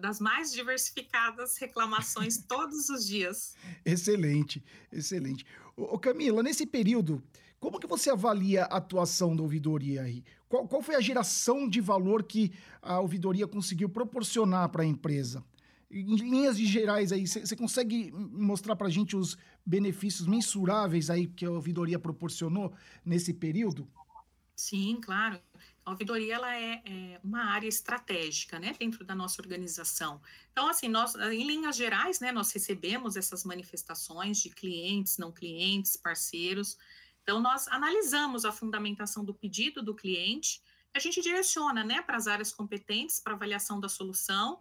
das 0.00 0.20
mais 0.20 0.52
diversificadas 0.52 1.58
reclamações 1.58 2.38
todos 2.46 2.88
os 2.88 3.06
dias. 3.06 3.56
Excelente, 3.84 4.62
excelente. 4.92 5.44
Ô, 5.76 5.98
Camila, 5.98 6.42
nesse 6.42 6.64
período, 6.64 7.22
como 7.60 7.78
que 7.78 7.86
você 7.86 8.10
avalia 8.10 8.64
a 8.64 8.78
atuação 8.78 9.36
da 9.36 9.42
ouvidoria 9.42 10.02
aí? 10.02 10.24
Qual, 10.48 10.66
qual 10.66 10.82
foi 10.82 10.94
a 10.94 11.00
geração 11.00 11.68
de 11.68 11.80
valor 11.80 12.22
que 12.22 12.52
a 12.80 12.98
ouvidoria 12.98 13.46
conseguiu 13.46 13.88
proporcionar 13.90 14.70
para 14.70 14.82
a 14.82 14.86
empresa? 14.86 15.44
Em 15.90 16.16
linhas 16.16 16.56
gerais 16.56 17.12
aí, 17.12 17.26
você 17.26 17.54
consegue 17.54 18.10
mostrar 18.12 18.76
para 18.76 18.86
a 18.86 18.90
gente 18.90 19.16
os 19.16 19.36
benefícios 19.66 20.26
mensuráveis 20.26 21.10
aí 21.10 21.26
que 21.26 21.44
a 21.44 21.50
ouvidoria 21.50 21.98
proporcionou 21.98 22.72
nesse 23.04 23.34
período? 23.34 23.86
Sim, 24.56 24.98
claro. 25.02 25.40
A 25.84 25.90
ouvidoria 25.90 26.36
ela 26.36 26.54
é, 26.54 26.82
é, 26.84 27.20
uma 27.24 27.44
área 27.44 27.66
estratégica, 27.66 28.58
né, 28.58 28.74
dentro 28.78 29.04
da 29.04 29.14
nossa 29.14 29.42
organização. 29.42 30.20
Então, 30.52 30.68
assim, 30.68 30.88
nós, 30.88 31.14
em 31.14 31.44
linhas 31.44 31.76
gerais, 31.76 32.20
né, 32.20 32.30
nós 32.30 32.52
recebemos 32.52 33.16
essas 33.16 33.44
manifestações 33.44 34.38
de 34.38 34.50
clientes, 34.50 35.18
não 35.18 35.32
clientes, 35.32 35.96
parceiros. 35.96 36.78
Então, 37.22 37.40
nós 37.40 37.68
analisamos 37.68 38.44
a 38.44 38.52
fundamentação 38.52 39.24
do 39.24 39.34
pedido 39.34 39.82
do 39.82 39.94
cliente, 39.94 40.62
a 40.94 40.98
gente 40.98 41.20
direciona, 41.20 41.84
né, 41.84 42.02
para 42.02 42.16
as 42.16 42.26
áreas 42.26 42.52
competentes 42.52 43.20
para 43.20 43.34
avaliação 43.34 43.78
da 43.78 43.88
solução 43.88 44.60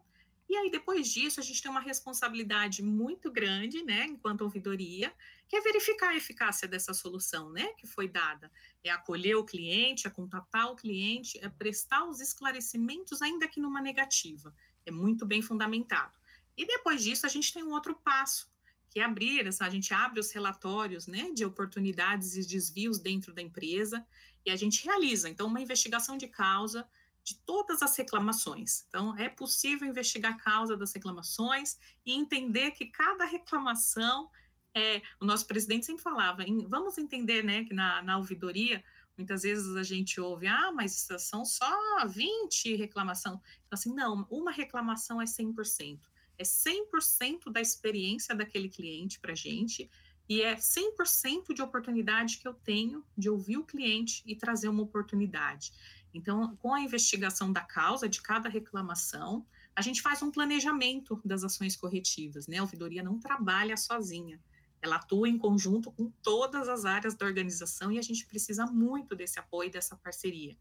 e 0.50 0.58
aí, 0.58 0.72
depois 0.72 1.08
disso, 1.08 1.40
a 1.40 1.44
gente 1.44 1.62
tem 1.62 1.70
uma 1.70 1.80
responsabilidade 1.80 2.82
muito 2.82 3.32
grande, 3.32 3.84
né, 3.84 4.06
enquanto 4.06 4.42
ouvidoria, 4.42 5.14
que 5.48 5.56
é 5.56 5.62
verificar 5.62 6.10
a 6.10 6.16
eficácia 6.16 6.68
dessa 6.68 6.92
solução, 6.92 7.52
né, 7.52 7.68
que 7.74 7.86
foi 7.86 8.08
dada. 8.08 8.52
É 8.84 8.90
acolher 8.90 9.36
o 9.36 9.46
cliente, 9.46 10.08
é 10.08 10.10
contatar 10.10 10.72
o 10.72 10.76
cliente, 10.76 11.38
é 11.40 11.48
prestar 11.48 12.04
os 12.06 12.20
esclarecimentos, 12.20 13.22
ainda 13.22 13.48
que 13.48 13.60
numa 13.60 13.80
negativa. 13.80 14.52
É 14.88 14.92
muito 14.92 15.24
bem 15.24 15.40
fundamentado. 15.40 16.18
E 16.58 16.66
depois 16.66 17.04
disso, 17.04 17.28
a 17.28 17.30
gente 17.30 17.54
tem 17.54 17.64
um 17.64 17.72
outro 17.72 17.94
passo, 17.94 18.50
que 18.90 19.00
é 19.00 19.04
abrir, 19.04 19.48
a 19.48 19.70
gente 19.70 19.94
abre 19.94 20.20
os 20.20 20.32
relatórios, 20.32 21.08
né, 21.08 21.32
de 21.34 21.46
oportunidades 21.46 22.36
e 22.36 22.46
desvios 22.46 23.00
dentro 23.00 23.34
da 23.34 23.42
empresa, 23.42 24.06
e 24.46 24.52
a 24.52 24.56
gente 24.56 24.84
realiza, 24.84 25.30
então, 25.30 25.48
uma 25.48 25.62
investigação 25.62 26.18
de 26.18 26.28
causa, 26.28 26.88
de 27.24 27.36
todas 27.36 27.84
as 27.84 27.96
reclamações. 27.96 28.86
Então, 28.88 29.16
é 29.18 29.30
possível 29.30 29.88
investigar 29.88 30.34
a 30.34 30.38
causa 30.38 30.76
das 30.76 30.94
reclamações 30.94 31.78
e 32.06 32.14
entender 32.14 32.72
que 32.72 32.88
cada 32.88 33.26
reclamação, 33.26 34.30
é, 34.74 35.02
o 35.20 35.26
nosso 35.26 35.46
presidente 35.46 35.86
sempre 35.86 36.02
falava, 36.02 36.44
em, 36.44 36.68
vamos 36.68 36.98
entender 36.98 37.44
né, 37.44 37.64
que 37.66 37.74
na, 37.74 38.02
na 38.02 38.18
ouvidoria, 38.18 38.84
muitas 39.16 39.44
vezes 39.44 39.76
a 39.76 39.84
gente 39.84 40.20
ouve, 40.20 40.48
ah, 40.48 40.72
mas 40.72 41.08
são 41.20 41.46
só 41.46 41.70
20 42.08 42.76
reclamação. 42.76 43.42
Então, 43.68 43.78
assim, 43.78 43.94
não, 43.94 44.26
uma 44.32 44.52
reclamação 44.52 45.22
é 45.22 45.26
100%. 45.26 46.00
É 46.40 46.44
100% 46.44 47.52
da 47.52 47.60
experiência 47.60 48.34
daquele 48.34 48.70
cliente 48.70 49.20
para 49.20 49.34
a 49.34 49.36
gente, 49.36 49.90
e 50.30 50.42
é 50.42 50.56
100% 50.56 51.54
de 51.54 51.62
oportunidade 51.62 52.38
que 52.38 52.48
eu 52.48 52.54
tenho 52.54 53.04
de 53.18 53.30
ouvir 53.30 53.58
o 53.58 53.66
cliente 53.66 54.24
e 54.26 54.36
trazer 54.36 54.70
uma 54.70 54.84
oportunidade. 54.84 55.74
Então, 56.14 56.56
com 56.58 56.74
a 56.74 56.82
investigação 56.82 57.52
da 57.52 57.62
causa 57.62 58.08
de 58.08 58.22
cada 58.22 58.48
reclamação, 58.48 59.46
a 59.76 59.82
gente 59.82 60.02
faz 60.02 60.22
um 60.22 60.32
planejamento 60.32 61.20
das 61.26 61.44
ações 61.44 61.76
corretivas, 61.76 62.48
né? 62.48 62.58
A 62.58 62.62
ouvidoria 62.62 63.04
não 63.04 63.20
trabalha 63.20 63.76
sozinha. 63.76 64.40
Ela 64.82 64.98
atua 64.98 65.28
em 65.28 65.38
conjunto 65.38 65.92
com 65.92 66.10
todas 66.24 66.70
as 66.70 66.86
áreas 66.86 67.16
da 67.16 67.26
organização 67.26 67.92
e 67.92 68.00
a 68.00 68.02
gente 68.02 68.26
precisa 68.26 68.66
muito 68.66 69.16
desse 69.16 69.40
apoio, 69.40 69.72
dessa 69.72 69.96
parceria. 69.96 70.58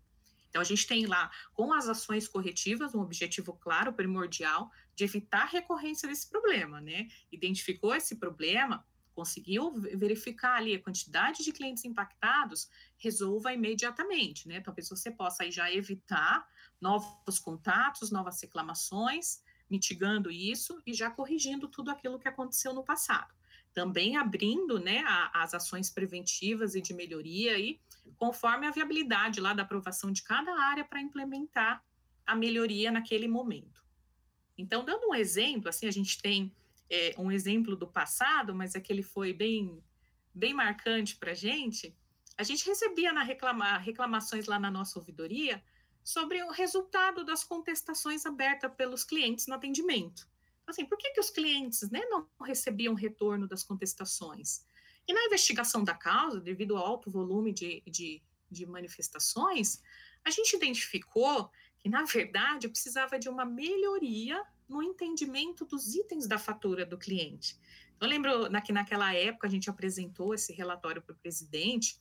Então, 0.49 0.63
a 0.63 0.65
gente 0.65 0.87
tem 0.87 1.07
lá, 1.07 1.31
com 1.53 1.73
as 1.75 1.89
ações 1.89 2.27
corretivas, 2.27 2.95
um 2.95 3.01
objetivo 3.01 3.53
claro, 3.53 3.93
primordial, 3.93 4.71
de 4.99 5.05
evitar 5.05 5.43
a 5.43 5.47
recorrência 5.47 6.09
desse 6.09 6.29
problema, 6.29 6.81
né? 6.81 7.07
Identificou 7.31 7.95
esse 7.95 8.17
problema, 8.17 8.85
conseguiu 9.15 9.73
verificar 9.95 10.57
ali 10.57 10.75
a 10.75 10.83
quantidade 10.83 11.45
de 11.45 11.53
clientes 11.53 11.85
impactados, 11.85 12.69
resolva 12.97 13.53
imediatamente, 13.53 14.49
né? 14.49 14.61
Talvez 14.61 14.89
você 14.89 15.09
possa 15.09 15.45
aí 15.45 15.53
já 15.53 15.73
evitar 15.73 16.45
novos 16.81 17.39
contatos, 17.39 18.11
novas 18.11 18.43
reclamações, 18.43 19.41
mitigando 19.71 20.33
isso 20.33 20.83
e 20.85 20.93
já 20.93 21.09
corrigindo 21.09 21.69
tudo 21.69 21.93
aquilo 21.93 22.19
que 22.19 22.27
aconteceu 22.27 22.75
no 22.75 22.83
passado. 22.83 23.33
Também 23.73 24.17
abrindo, 24.17 24.81
né, 24.81 25.05
a, 25.07 25.43
as 25.45 25.55
ações 25.55 25.91
preventivas 25.91 26.75
e 26.75 26.81
de 26.81 26.93
melhoria 26.93 27.53
aí, 27.53 27.81
conforme 28.17 28.67
a 28.67 28.73
viabilidade 28.73 29.41
lá 29.41 29.55
da 29.55 29.63
aprovação 29.63 30.11
de 30.11 30.25
cada 30.25 30.53
área 30.61 30.85
para 30.85 31.01
implementar 31.01 31.85
a 32.27 32.35
melhoria 32.35 32.91
naquele 32.91 33.29
momento. 33.29 33.88
Então, 34.59 34.85
dando 34.85 35.09
um 35.09 35.15
exemplo, 35.15 35.69
assim, 35.69 35.87
a 35.87 35.91
gente 35.91 36.21
tem 36.21 36.53
é, 36.91 37.15
um 37.17 37.31
exemplo 37.31 37.77
do 37.77 37.87
passado, 37.87 38.53
mas 38.55 38.75
é 38.75 38.81
que 38.81 38.93
ele 38.93 39.05
foi 39.05 39.33
bem, 39.33 39.83
bem 40.35 40.53
marcante 40.53 41.17
para 41.17 41.31
a 41.31 41.35
gente, 41.35 41.97
a 42.37 42.43
gente 42.43 42.67
recebia 42.67 43.13
na 43.13 43.23
reclama, 43.23 43.79
reclamações 43.79 44.47
lá 44.47 44.59
na 44.59 44.71
nossa 44.71 44.99
ouvidoria 44.99 45.63
sobre 46.05 46.43
o 46.43 46.51
resultado 46.51 47.25
das 47.25 47.45
contestações 47.45 48.25
abertas 48.27 48.73
pelos 48.75 49.05
clientes 49.05 49.47
no 49.47 49.55
atendimento. 49.55 50.29
Então, 50.63 50.73
assim, 50.73 50.85
por 50.85 50.99
que, 50.99 51.11
que 51.11 51.21
os 51.21 51.31
clientes 51.31 51.91
né, 51.91 52.01
não 52.07 52.29
recebiam 52.45 52.95
retorno 52.95 53.47
das 53.47 53.63
contestações? 53.63 54.65
E 55.07 55.13
na 55.13 55.25
investigação 55.25 55.83
da 55.83 55.95
causa, 55.95 56.41
devido 56.41 56.77
ao 56.77 56.85
alto 56.85 57.11
volume 57.11 57.53
de, 57.53 57.83
de, 57.87 58.23
de 58.51 58.67
manifestações, 58.67 59.83
a 60.25 60.31
gente 60.31 60.55
identificou 60.55 61.51
na 61.89 62.05
verdade, 62.05 62.67
eu 62.67 62.71
precisava 62.71 63.19
de 63.19 63.29
uma 63.29 63.45
melhoria 63.45 64.43
no 64.69 64.83
entendimento 64.83 65.65
dos 65.65 65.95
itens 65.95 66.27
da 66.27 66.39
fatura 66.39 66.85
do 66.85 66.99
cliente. 66.99 67.59
Eu 68.01 68.07
lembro 68.07 68.49
que 68.65 68.73
naquela 68.73 69.13
época 69.15 69.47
a 69.47 69.51
gente 69.51 69.69
apresentou 69.69 70.35
esse 70.35 70.53
relatório 70.53 71.03
para 71.03 71.13
o 71.13 71.17
presidente, 71.17 71.99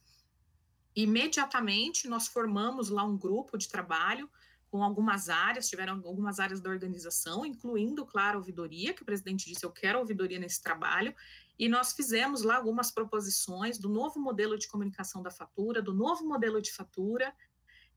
e 0.96 1.04
imediatamente 1.04 2.08
nós 2.08 2.28
formamos 2.28 2.90
lá 2.90 3.04
um 3.04 3.18
grupo 3.18 3.58
de 3.58 3.68
trabalho 3.68 4.30
com 4.70 4.84
algumas 4.84 5.30
áreas, 5.30 5.70
tiveram 5.70 6.02
algumas 6.06 6.40
áreas 6.40 6.60
da 6.60 6.70
organização, 6.70 7.46
incluindo, 7.46 8.06
claro, 8.06 8.38
a 8.38 8.40
ouvidoria, 8.40 8.94
que 8.94 9.02
o 9.02 9.06
presidente 9.06 9.46
disse, 9.46 9.66
eu 9.66 9.72
quero 9.72 10.00
ouvidoria 10.00 10.40
nesse 10.40 10.62
trabalho, 10.62 11.16
e 11.58 11.70
nós 11.70 11.94
fizemos 11.94 12.44
lá 12.44 12.58
algumas 12.58 12.92
proposições 12.92 13.78
do 13.78 13.90
novo 13.90 14.20
modelo 14.20 14.58
de 14.58 14.68
comunicação 14.68 15.22
da 15.24 15.32
fatura, 15.32 15.82
do 15.82 15.94
novo 15.94 16.28
modelo 16.28 16.62
de 16.62 16.72
fatura, 16.72 17.34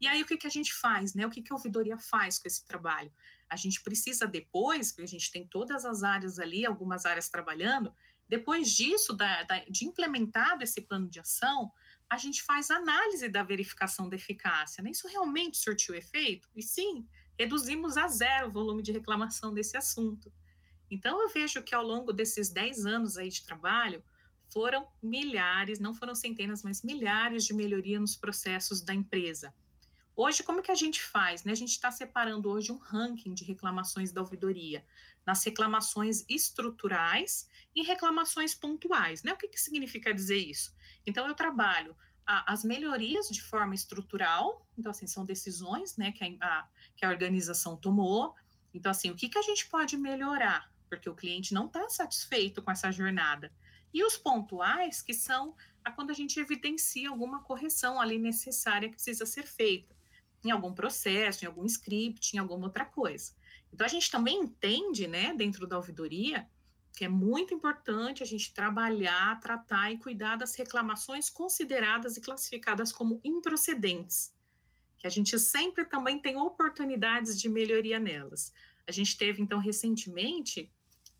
e 0.00 0.06
aí 0.06 0.22
o 0.22 0.26
que, 0.26 0.36
que 0.36 0.46
a 0.46 0.50
gente 0.50 0.72
faz, 0.72 1.14
né? 1.14 1.26
O 1.26 1.30
que, 1.30 1.42
que 1.42 1.52
a 1.52 1.56
ouvidoria 1.56 1.98
faz 1.98 2.38
com 2.38 2.48
esse 2.48 2.64
trabalho? 2.64 3.12
A 3.48 3.56
gente 3.56 3.82
precisa 3.82 4.26
depois, 4.26 4.92
porque 4.92 5.02
a 5.02 5.08
gente 5.08 5.30
tem 5.30 5.46
todas 5.46 5.84
as 5.84 6.02
áreas 6.02 6.38
ali, 6.38 6.64
algumas 6.64 7.04
áreas 7.04 7.28
trabalhando, 7.28 7.92
depois 8.30 8.70
disso, 8.70 9.12
da, 9.12 9.42
da, 9.42 9.58
de 9.68 9.84
implementado 9.84 10.62
esse 10.62 10.80
plano 10.80 11.08
de 11.08 11.18
ação, 11.18 11.72
a 12.08 12.16
gente 12.16 12.44
faz 12.44 12.70
análise 12.70 13.28
da 13.28 13.42
verificação 13.42 14.08
da 14.08 14.14
eficácia. 14.14 14.82
Né? 14.82 14.90
Isso 14.90 15.08
realmente 15.08 15.58
surtiu 15.58 15.96
efeito? 15.96 16.48
E 16.54 16.62
sim, 16.62 17.04
reduzimos 17.36 17.96
a 17.96 18.06
zero 18.06 18.46
o 18.46 18.52
volume 18.52 18.84
de 18.84 18.92
reclamação 18.92 19.52
desse 19.52 19.76
assunto. 19.76 20.32
Então, 20.88 21.20
eu 21.20 21.28
vejo 21.28 21.60
que 21.62 21.74
ao 21.74 21.84
longo 21.84 22.12
desses 22.12 22.48
10 22.50 22.86
anos 22.86 23.16
aí 23.16 23.28
de 23.28 23.44
trabalho, 23.44 24.02
foram 24.48 24.86
milhares, 25.02 25.80
não 25.80 25.92
foram 25.92 26.14
centenas, 26.14 26.62
mas 26.62 26.82
milhares 26.82 27.44
de 27.44 27.52
melhoria 27.52 27.98
nos 27.98 28.14
processos 28.14 28.80
da 28.80 28.94
empresa. 28.94 29.52
Hoje, 30.22 30.42
como 30.42 30.60
que 30.60 30.70
a 30.70 30.74
gente 30.74 31.02
faz? 31.02 31.44
Né? 31.44 31.52
A 31.52 31.56
gente 31.56 31.70
está 31.70 31.90
separando 31.90 32.50
hoje 32.50 32.70
um 32.70 32.76
ranking 32.76 33.32
de 33.32 33.42
reclamações 33.42 34.12
da 34.12 34.20
ouvidoria 34.20 34.84
nas 35.24 35.42
reclamações 35.42 36.26
estruturais 36.28 37.48
e 37.74 37.82
reclamações 37.82 38.54
pontuais. 38.54 39.22
Né? 39.22 39.32
O 39.32 39.36
que, 39.38 39.48
que 39.48 39.58
significa 39.58 40.12
dizer 40.12 40.36
isso? 40.36 40.76
Então, 41.06 41.26
eu 41.26 41.34
trabalho 41.34 41.96
a, 42.26 42.52
as 42.52 42.62
melhorias 42.62 43.30
de 43.30 43.40
forma 43.40 43.74
estrutural, 43.74 44.68
então, 44.76 44.90
assim, 44.90 45.06
são 45.06 45.24
decisões 45.24 45.96
né, 45.96 46.12
que, 46.12 46.36
a, 46.38 46.68
que 46.94 47.06
a 47.06 47.08
organização 47.08 47.74
tomou. 47.74 48.34
Então, 48.74 48.90
assim, 48.90 49.10
o 49.10 49.16
que, 49.16 49.26
que 49.26 49.38
a 49.38 49.42
gente 49.42 49.68
pode 49.68 49.96
melhorar? 49.96 50.70
Porque 50.90 51.08
o 51.08 51.14
cliente 51.14 51.54
não 51.54 51.64
está 51.64 51.88
satisfeito 51.88 52.60
com 52.60 52.70
essa 52.70 52.92
jornada. 52.92 53.50
E 53.90 54.04
os 54.04 54.18
pontuais, 54.18 55.00
que 55.00 55.14
são 55.14 55.56
a 55.82 55.90
quando 55.90 56.10
a 56.10 56.14
gente 56.14 56.38
evidencia 56.38 57.08
alguma 57.08 57.42
correção 57.42 57.98
ali 57.98 58.18
necessária 58.18 58.86
que 58.90 58.96
precisa 58.96 59.24
ser 59.24 59.46
feita 59.46 59.98
em 60.44 60.50
algum 60.50 60.72
processo, 60.72 61.44
em 61.44 61.48
algum 61.48 61.64
script, 61.66 62.34
em 62.34 62.38
alguma 62.38 62.66
outra 62.66 62.84
coisa. 62.84 63.32
Então, 63.72 63.84
a 63.84 63.90
gente 63.90 64.10
também 64.10 64.38
entende, 64.38 65.06
né, 65.06 65.34
dentro 65.34 65.66
da 65.66 65.76
ouvidoria, 65.76 66.48
que 66.92 67.04
é 67.04 67.08
muito 67.08 67.54
importante 67.54 68.22
a 68.22 68.26
gente 68.26 68.52
trabalhar, 68.52 69.38
tratar 69.40 69.92
e 69.92 69.98
cuidar 69.98 70.36
das 70.36 70.54
reclamações 70.54 71.30
consideradas 71.30 72.16
e 72.16 72.20
classificadas 72.20 72.92
como 72.92 73.20
improcedentes, 73.22 74.34
que 74.98 75.06
a 75.06 75.10
gente 75.10 75.38
sempre 75.38 75.84
também 75.84 76.20
tem 76.20 76.36
oportunidades 76.36 77.40
de 77.40 77.48
melhoria 77.48 77.98
nelas. 77.98 78.52
A 78.86 78.92
gente 78.92 79.16
teve, 79.16 79.40
então, 79.40 79.58
recentemente, 79.58 80.70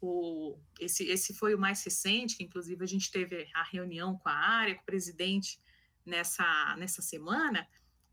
o, 0.00 0.58
esse, 0.80 1.04
esse 1.04 1.34
foi 1.34 1.54
o 1.54 1.58
mais 1.58 1.82
recente, 1.84 2.36
que 2.36 2.44
inclusive 2.44 2.82
a 2.82 2.88
gente 2.88 3.10
teve 3.10 3.48
a 3.54 3.62
reunião 3.62 4.18
com 4.18 4.28
a 4.28 4.34
área, 4.34 4.74
com 4.74 4.82
o 4.82 4.86
presidente 4.86 5.60
nessa, 6.04 6.76
nessa 6.78 7.02
semana, 7.02 7.66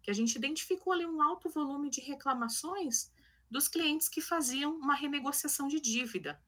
que 0.07 0.11
a 0.11 0.13
gente 0.13 0.37
identificou 0.37 0.93
ali 0.93 1.05
um 1.05 1.21
alto 1.21 1.49
volume 1.49 1.89
de 1.89 1.99
reclamações 1.99 3.11
dos 3.51 3.67
clientes 3.67 4.07
que 4.07 4.21
faziam 4.21 4.73
uma 4.73 4.95
renegociação 4.95 5.67
de 5.67 5.81
dívida. 5.81 6.41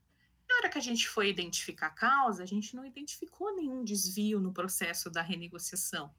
Na 0.47 0.55
hora 0.55 0.69
que 0.69 0.77
a 0.77 0.81
gente 0.81 1.09
foi 1.09 1.27
identificar 1.29 1.87
a 1.87 1.89
causa, 1.89 2.41
a 2.41 2.45
gente 2.45 2.73
não 2.73 2.85
identificou 2.85 3.53
nenhum 3.57 3.83
desvio 3.83 4.39
no 4.39 4.53
processo 4.53 5.09
da 5.09 5.21
renegociação. 5.21 6.09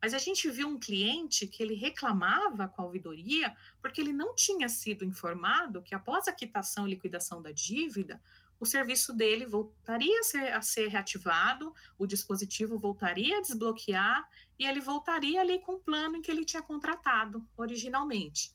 Mas 0.00 0.14
a 0.14 0.18
gente 0.18 0.48
viu 0.48 0.68
um 0.68 0.78
cliente 0.78 1.48
que 1.48 1.64
ele 1.64 1.74
reclamava 1.74 2.68
com 2.68 2.82
a 2.82 2.84
ouvidoria 2.84 3.52
porque 3.82 4.00
ele 4.00 4.12
não 4.12 4.32
tinha 4.32 4.68
sido 4.68 5.04
informado 5.04 5.82
que 5.82 5.96
após 5.96 6.28
a 6.28 6.32
quitação 6.32 6.86
e 6.86 6.90
liquidação 6.90 7.42
da 7.42 7.50
dívida, 7.50 8.22
o 8.58 8.66
serviço 8.66 9.12
dele 9.12 9.46
voltaria 9.46 10.20
a 10.20 10.22
ser, 10.22 10.52
a 10.52 10.62
ser 10.62 10.88
reativado, 10.88 11.74
o 11.98 12.06
dispositivo 12.06 12.78
voltaria 12.78 13.38
a 13.38 13.40
desbloquear 13.40 14.28
e 14.58 14.66
ele 14.66 14.80
voltaria 14.80 15.40
ali 15.40 15.58
com 15.60 15.74
o 15.74 15.80
plano 15.80 16.16
em 16.16 16.22
que 16.22 16.30
ele 16.30 16.44
tinha 16.44 16.62
contratado 16.62 17.46
originalmente. 17.56 18.54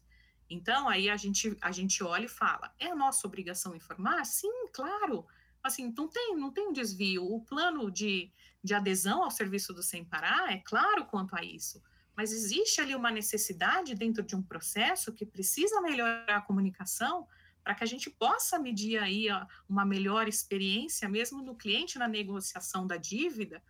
Então, 0.49 0.89
aí 0.89 1.09
a 1.09 1.15
gente, 1.15 1.55
a 1.61 1.71
gente 1.71 2.03
olha 2.03 2.25
e 2.25 2.29
fala: 2.29 2.73
é 2.79 2.87
a 2.87 2.95
nossa 2.95 3.27
obrigação 3.27 3.75
informar? 3.75 4.25
Sim, 4.25 4.67
claro. 4.73 5.25
Assim, 5.61 5.93
não 5.95 6.07
tem, 6.07 6.35
não 6.35 6.51
tem 6.51 6.67
um 6.67 6.73
desvio. 6.73 7.23
O 7.23 7.41
plano 7.41 7.91
de, 7.91 8.31
de 8.63 8.73
adesão 8.73 9.23
ao 9.23 9.29
serviço 9.29 9.73
do 9.73 9.83
Sem 9.83 10.03
Parar 10.03 10.51
é 10.51 10.57
claro 10.57 11.05
quanto 11.05 11.35
a 11.35 11.43
isso. 11.43 11.83
Mas 12.15 12.31
existe 12.31 12.81
ali 12.81 12.95
uma 12.95 13.11
necessidade 13.11 13.93
dentro 13.93 14.23
de 14.23 14.35
um 14.35 14.41
processo 14.41 15.13
que 15.13 15.25
precisa 15.25 15.81
melhorar 15.81 16.37
a 16.37 16.41
comunicação 16.41 17.27
para 17.69 17.75
que 17.75 17.83
a 17.83 17.87
gente 17.87 18.09
possa 18.09 18.57
medir 18.57 18.97
aí 18.97 19.27
uma 19.69 19.85
melhor 19.85 20.27
experiência 20.27 21.07
mesmo 21.07 21.43
no 21.43 21.55
cliente 21.55 21.99
na 21.99 22.07
negociação 22.07 22.87
da 22.87 22.97
dívida, 22.97 23.61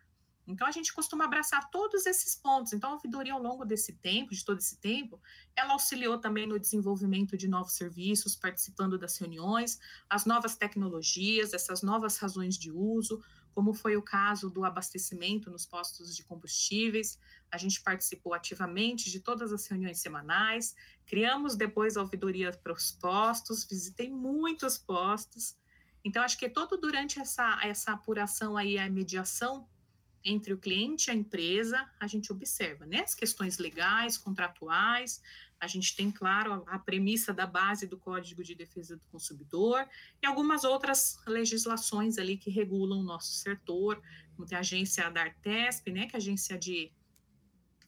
então, 0.50 0.66
a 0.66 0.72
gente 0.72 0.92
costuma 0.92 1.26
abraçar 1.26 1.70
todos 1.70 2.08
esses 2.08 2.34
pontos. 2.34 2.74
Então, 2.74 2.90
a 2.90 2.94
ouvidoria, 2.94 3.34
ao 3.34 3.42
longo 3.42 3.64
desse 3.64 3.94
tempo, 3.94 4.34
de 4.34 4.44
todo 4.44 4.58
esse 4.58 4.78
tempo, 4.78 5.22
ela 5.56 5.74
auxiliou 5.74 6.18
também 6.18 6.48
no 6.48 6.60
desenvolvimento 6.60 7.38
de 7.38 7.48
novos 7.48 7.74
serviços, 7.74 8.36
participando 8.36 8.98
das 8.98 9.16
reuniões, 9.20 9.78
as 10.10 10.26
novas 10.26 10.56
tecnologias, 10.56 11.54
essas 11.54 11.84
novas 11.84 12.18
razões 12.18 12.58
de 12.58 12.72
uso, 12.72 13.24
como 13.54 13.74
foi 13.74 13.98
o 13.98 14.02
caso 14.02 14.50
do 14.50 14.64
abastecimento 14.64 15.50
nos 15.50 15.66
postos 15.66 16.16
de 16.16 16.24
combustíveis. 16.24 17.20
A 17.52 17.58
gente 17.58 17.82
participou 17.82 18.34
ativamente 18.34 19.10
de 19.10 19.20
todas 19.20 19.52
as 19.52 19.68
reuniões 19.68 20.00
semanais, 20.00 20.76
criamos 21.06 21.56
depois 21.56 21.98
a 21.98 22.02
ouvidoria 22.02 22.52
para 22.52 22.74
os 22.74 22.92
postos, 22.92 23.66
visitei 23.66 24.10
muitos 24.10 24.78
postos. 24.78 25.58
Então, 26.04 26.24
acho 26.24 26.38
que 26.38 26.50
todo 26.50 26.78
durante 26.78 27.20
essa, 27.20 27.60
essa 27.64 27.92
apuração 27.92 28.56
aí, 28.56 28.78
a 28.78 28.90
mediação 28.90 29.68
entre 30.24 30.54
o 30.54 30.58
cliente 30.58 31.10
e 31.10 31.12
a 31.12 31.16
empresa, 31.16 31.90
a 32.00 32.08
gente 32.08 32.32
observa, 32.32 32.86
né? 32.86 33.02
As 33.02 33.16
questões 33.16 33.58
legais, 33.58 34.18
contratuais, 34.18 35.22
a 35.60 35.68
gente 35.68 35.96
tem, 35.96 36.10
claro, 36.10 36.64
a, 36.68 36.80
premissa 36.80 37.34
da 37.34 37.46
base 37.46 37.86
do 37.86 37.98
Código 37.98 38.44
de 38.44 38.56
Defesa 38.56 38.96
do 38.96 39.04
Consumidor 39.12 39.86
e 40.22 40.26
algumas 40.26 40.64
outras 40.64 41.18
legislações 41.28 42.18
ali 42.18 42.38
que 42.38 42.50
regulam 42.50 43.00
o 43.00 43.04
nosso 43.04 43.34
setor, 43.34 44.02
como 44.36 44.48
tem 44.48 44.58
a 44.58 44.62
agência 44.62 45.10
da 45.10 45.22
Artesp, 45.22 45.92
né, 45.92 46.08
que 46.08 46.16
é 46.16 46.18
a 46.18 46.22
agência 46.22 46.58
de, 46.58 46.92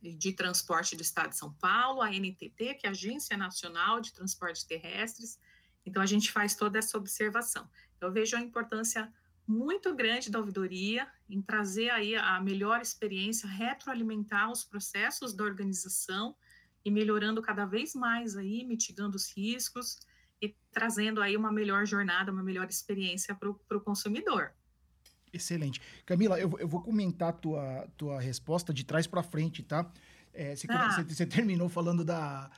de 0.01 0.33
transporte 0.33 0.97
do 0.97 1.01
Estado 1.01 1.29
de 1.29 1.37
São 1.37 1.53
Paulo, 1.53 2.01
a 2.01 2.09
NTT, 2.09 2.75
que 2.75 2.85
é 2.85 2.89
a 2.89 2.91
Agência 2.91 3.37
Nacional 3.37 4.01
de 4.01 4.11
Transportes 4.11 4.65
Terrestres. 4.65 5.39
Então, 5.85 6.01
a 6.01 6.05
gente 6.05 6.29
faz 6.29 6.55
toda 6.55 6.77
essa 6.77 6.97
observação. 6.97 7.69
Então, 7.95 8.09
eu 8.09 8.13
vejo 8.13 8.35
a 8.35 8.41
importância 8.41 9.11
muito 9.47 9.95
grande 9.95 10.29
da 10.29 10.39
ouvidoria 10.39 11.07
em 11.29 11.41
trazer 11.41 11.89
aí 11.89 12.15
a 12.15 12.39
melhor 12.41 12.81
experiência, 12.81 13.47
retroalimentar 13.47 14.51
os 14.51 14.63
processos 14.63 15.33
da 15.33 15.43
organização 15.43 16.35
e 16.83 16.91
melhorando 16.91 17.41
cada 17.41 17.65
vez 17.65 17.93
mais 17.93 18.35
aí, 18.35 18.63
mitigando 18.63 19.15
os 19.15 19.35
riscos 19.35 19.99
e 20.41 20.55
trazendo 20.71 21.21
aí 21.21 21.37
uma 21.37 21.51
melhor 21.51 21.85
jornada, 21.85 22.31
uma 22.31 22.43
melhor 22.43 22.67
experiência 22.67 23.35
para 23.35 23.49
o 23.49 23.81
consumidor. 23.81 24.53
Excelente. 25.33 25.81
Camila, 26.05 26.39
eu, 26.39 26.57
eu 26.59 26.67
vou 26.67 26.81
comentar 26.81 27.29
a 27.29 27.33
tua, 27.33 27.87
tua 27.95 28.19
resposta 28.19 28.73
de 28.73 28.83
trás 28.83 29.07
para 29.07 29.23
frente, 29.23 29.63
tá? 29.63 29.89
É, 30.33 30.55
você, 30.55 30.67
ah. 30.69 30.91
você, 30.91 31.03
você, 31.03 31.25
terminou 31.25 31.69
falando 31.69 32.03
da, 32.03 32.49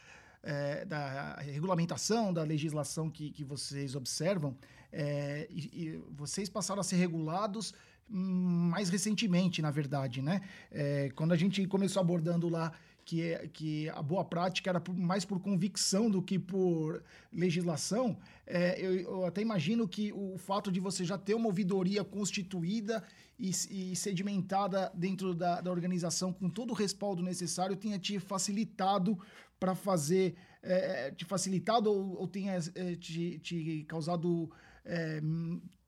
é, 0.41 0.85
da 0.85 1.35
regulamentação, 1.35 2.33
da 2.33 2.43
legislação 2.43 3.09
que, 3.09 3.31
que 3.31 3.43
vocês 3.43 3.95
observam, 3.95 4.57
é, 4.91 5.47
e, 5.49 5.85
e, 5.85 6.03
vocês 6.11 6.49
passaram 6.49 6.81
a 6.81 6.83
ser 6.83 6.95
regulados 6.95 7.73
mais 8.07 8.89
recentemente, 8.89 9.61
na 9.61 9.71
verdade, 9.71 10.21
né? 10.21 10.41
É, 10.69 11.09
quando 11.15 11.31
a 11.31 11.37
gente 11.37 11.65
começou 11.67 12.01
abordando 12.01 12.49
lá 12.49 12.71
que, 13.05 13.21
é, 13.21 13.47
que 13.47 13.89
a 13.89 14.01
boa 14.01 14.23
prática 14.23 14.69
era 14.69 14.79
por, 14.79 14.95
mais 14.95 15.25
por 15.25 15.39
convicção 15.39 16.09
do 16.09 16.21
que 16.21 16.39
por 16.39 17.03
legislação, 17.31 18.17
é, 18.45 18.79
eu, 18.79 18.93
eu, 18.95 19.25
até 19.25 19.41
imagino 19.41 19.87
que 19.87 20.11
o 20.13 20.37
fato 20.37 20.71
de 20.71 20.79
você 20.79 21.03
já 21.03 21.17
ter 21.17 21.33
uma 21.33 21.47
ouvidoria 21.47 22.03
constituída 22.03 23.03
e, 23.37 23.49
e 23.49 23.95
sedimentada 23.95 24.91
dentro 24.93 25.33
da, 25.33 25.61
da, 25.61 25.71
organização 25.71 26.31
com 26.31 26.49
todo 26.49 26.71
o 26.71 26.75
respaldo 26.75 27.21
necessário 27.21 27.75
tenha 27.75 27.99
te 27.99 28.19
facilitado 28.19 29.17
para 29.59 29.75
fazer, 29.75 30.35
é, 30.61 31.11
te 31.11 31.25
facilitado 31.25 31.91
ou, 31.91 32.21
ou 32.21 32.27
tenha 32.27 32.53
é, 32.75 32.95
te, 32.95 33.39
te, 33.39 33.85
causado 33.87 34.51
é, 34.85 35.21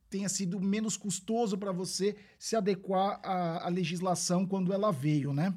tenha 0.10 0.30
sido 0.30 0.60
menos 0.62 0.96
custoso 0.96 1.58
para 1.58 1.72
você 1.72 2.16
se 2.40 2.56
adequar 2.56 3.20
à, 3.24 3.66
à 3.66 3.70
legislação 3.70 4.46
quando 4.46 4.72
ela 4.72 4.92
veio, 4.92 5.34
né? 5.34 5.54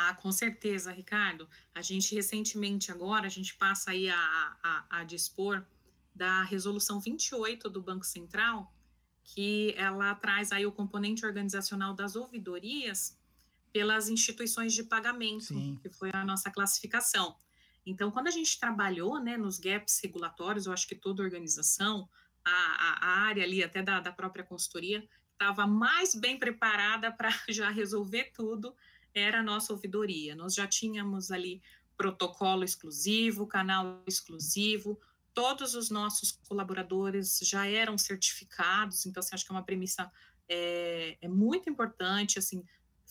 Ah, 0.00 0.14
com 0.14 0.30
certeza, 0.30 0.92
Ricardo. 0.92 1.48
A 1.74 1.82
gente 1.82 2.14
recentemente 2.14 2.92
agora, 2.92 3.26
a 3.26 3.30
gente 3.30 3.56
passa 3.56 3.90
aí 3.90 4.08
a, 4.08 4.56
a, 4.62 5.00
a 5.00 5.04
dispor 5.04 5.66
da 6.14 6.44
resolução 6.44 7.00
28 7.00 7.68
do 7.68 7.82
Banco 7.82 8.04
Central, 8.04 8.72
que 9.24 9.74
ela 9.76 10.14
traz 10.14 10.52
aí 10.52 10.64
o 10.64 10.70
componente 10.70 11.26
organizacional 11.26 11.94
das 11.94 12.14
ouvidorias 12.14 13.18
pelas 13.72 14.08
instituições 14.08 14.72
de 14.72 14.84
pagamento, 14.84 15.46
Sim. 15.46 15.76
que 15.82 15.90
foi 15.90 16.10
a 16.12 16.24
nossa 16.24 16.48
classificação. 16.48 17.36
Então, 17.84 18.12
quando 18.12 18.28
a 18.28 18.32
gente 18.32 18.58
trabalhou 18.60 19.18
né, 19.18 19.36
nos 19.36 19.58
gaps 19.58 19.98
regulatórios, 20.00 20.66
eu 20.66 20.72
acho 20.72 20.86
que 20.86 20.94
toda 20.94 21.24
organização, 21.24 22.08
a, 22.44 22.50
a, 22.50 23.06
a 23.06 23.20
área 23.26 23.42
ali 23.42 23.64
até 23.64 23.82
da, 23.82 23.98
da 23.98 24.12
própria 24.12 24.44
consultoria, 24.44 25.08
estava 25.32 25.66
mais 25.66 26.14
bem 26.14 26.38
preparada 26.38 27.10
para 27.10 27.30
já 27.50 27.68
resolver 27.68 28.30
tudo 28.32 28.72
era 29.18 29.40
a 29.40 29.42
nossa 29.42 29.72
ouvidoria. 29.72 30.34
Nós 30.34 30.54
já 30.54 30.66
tínhamos 30.66 31.30
ali 31.30 31.60
protocolo 31.96 32.62
exclusivo, 32.62 33.46
canal 33.46 34.02
exclusivo, 34.06 34.98
todos 35.34 35.74
os 35.74 35.90
nossos 35.90 36.32
colaboradores 36.48 37.38
já 37.42 37.66
eram 37.66 37.98
certificados, 37.98 39.04
então, 39.06 39.20
assim, 39.20 39.34
acho 39.34 39.44
que 39.44 39.52
é 39.52 39.54
uma 39.54 39.64
premissa 39.64 40.10
é, 40.48 41.18
é 41.20 41.28
muito 41.28 41.68
importante, 41.68 42.38
assim, 42.38 42.64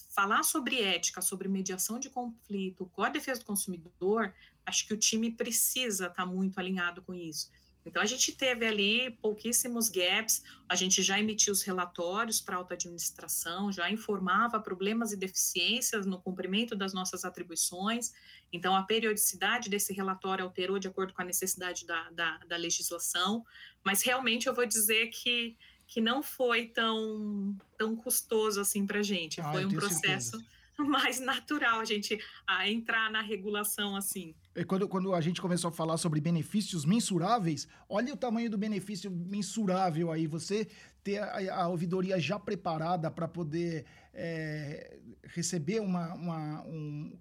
falar 0.09 0.43
sobre 0.43 0.81
ética, 0.81 1.21
sobre 1.21 1.47
mediação 1.47 1.99
de 1.99 2.09
conflito, 2.09 2.85
com 2.87 3.03
a 3.03 3.09
defesa 3.09 3.39
do 3.39 3.45
consumidor, 3.45 4.33
acho 4.65 4.87
que 4.87 4.93
o 4.93 4.97
time 4.97 5.31
precisa 5.31 6.07
estar 6.07 6.15
tá 6.15 6.25
muito 6.25 6.57
alinhado 6.57 7.01
com 7.01 7.13
isso. 7.13 7.51
Então, 7.87 8.01
a 8.01 8.05
gente 8.05 8.33
teve 8.33 8.65
ali 8.65 9.11
pouquíssimos 9.21 9.87
gaps, 9.87 10.43
a 10.67 10.75
gente 10.75 11.01
já 11.01 11.17
emitiu 11.17 11.53
os 11.53 11.61
relatórios 11.61 12.41
para 12.41 12.55
a 12.55 12.57
alta 12.59 12.73
administração, 12.73 13.71
já 13.71 13.89
informava 13.89 14.59
problemas 14.59 15.13
e 15.13 15.17
deficiências 15.17 16.05
no 16.05 16.19
cumprimento 16.19 16.75
das 16.75 16.93
nossas 16.93 17.23
atribuições, 17.23 18.11
então 18.51 18.75
a 18.75 18.83
periodicidade 18.83 19.69
desse 19.69 19.93
relatório 19.93 20.43
alterou 20.43 20.77
de 20.77 20.87
acordo 20.87 21.13
com 21.13 21.21
a 21.21 21.25
necessidade 21.25 21.85
da, 21.85 22.09
da, 22.11 22.37
da 22.39 22.57
legislação, 22.57 23.45
mas 23.83 24.01
realmente 24.01 24.47
eu 24.47 24.53
vou 24.53 24.65
dizer 24.65 25.07
que, 25.07 25.55
que 25.87 26.01
não 26.01 26.21
foi 26.21 26.67
tão, 26.67 27.57
tão 27.77 27.95
custoso 27.95 28.59
assim 28.59 28.85
para 28.85 28.99
a 28.99 29.03
gente, 29.03 29.39
ah, 29.39 29.51
foi 29.51 29.65
um 29.65 29.71
processo... 29.71 30.31
Certeza 30.31 30.56
mais 30.85 31.19
natural 31.19 31.79
a 31.79 31.85
gente 31.85 32.19
a 32.45 32.69
entrar 32.69 33.11
na 33.11 33.21
regulação 33.21 33.95
assim. 33.95 34.35
Quando, 34.67 34.87
quando 34.87 35.13
a 35.13 35.21
gente 35.21 35.41
começou 35.41 35.69
a 35.69 35.71
falar 35.71 35.97
sobre 35.97 36.19
benefícios 36.19 36.85
mensuráveis, 36.85 37.67
olha 37.87 38.13
o 38.13 38.17
tamanho 38.17 38.49
do 38.49 38.57
benefício 38.57 39.09
mensurável 39.11 40.11
aí. 40.11 40.27
Você 40.27 40.67
ter 41.03 41.19
a, 41.19 41.63
a 41.63 41.67
ouvidoria 41.67 42.19
já 42.19 42.39
preparada 42.39 43.09
para 43.11 43.27
poder 43.27 43.85
é, 44.13 44.97
receber 45.23 45.79
uma, 45.79 46.13
uma, 46.15 46.63
um, 46.65 47.17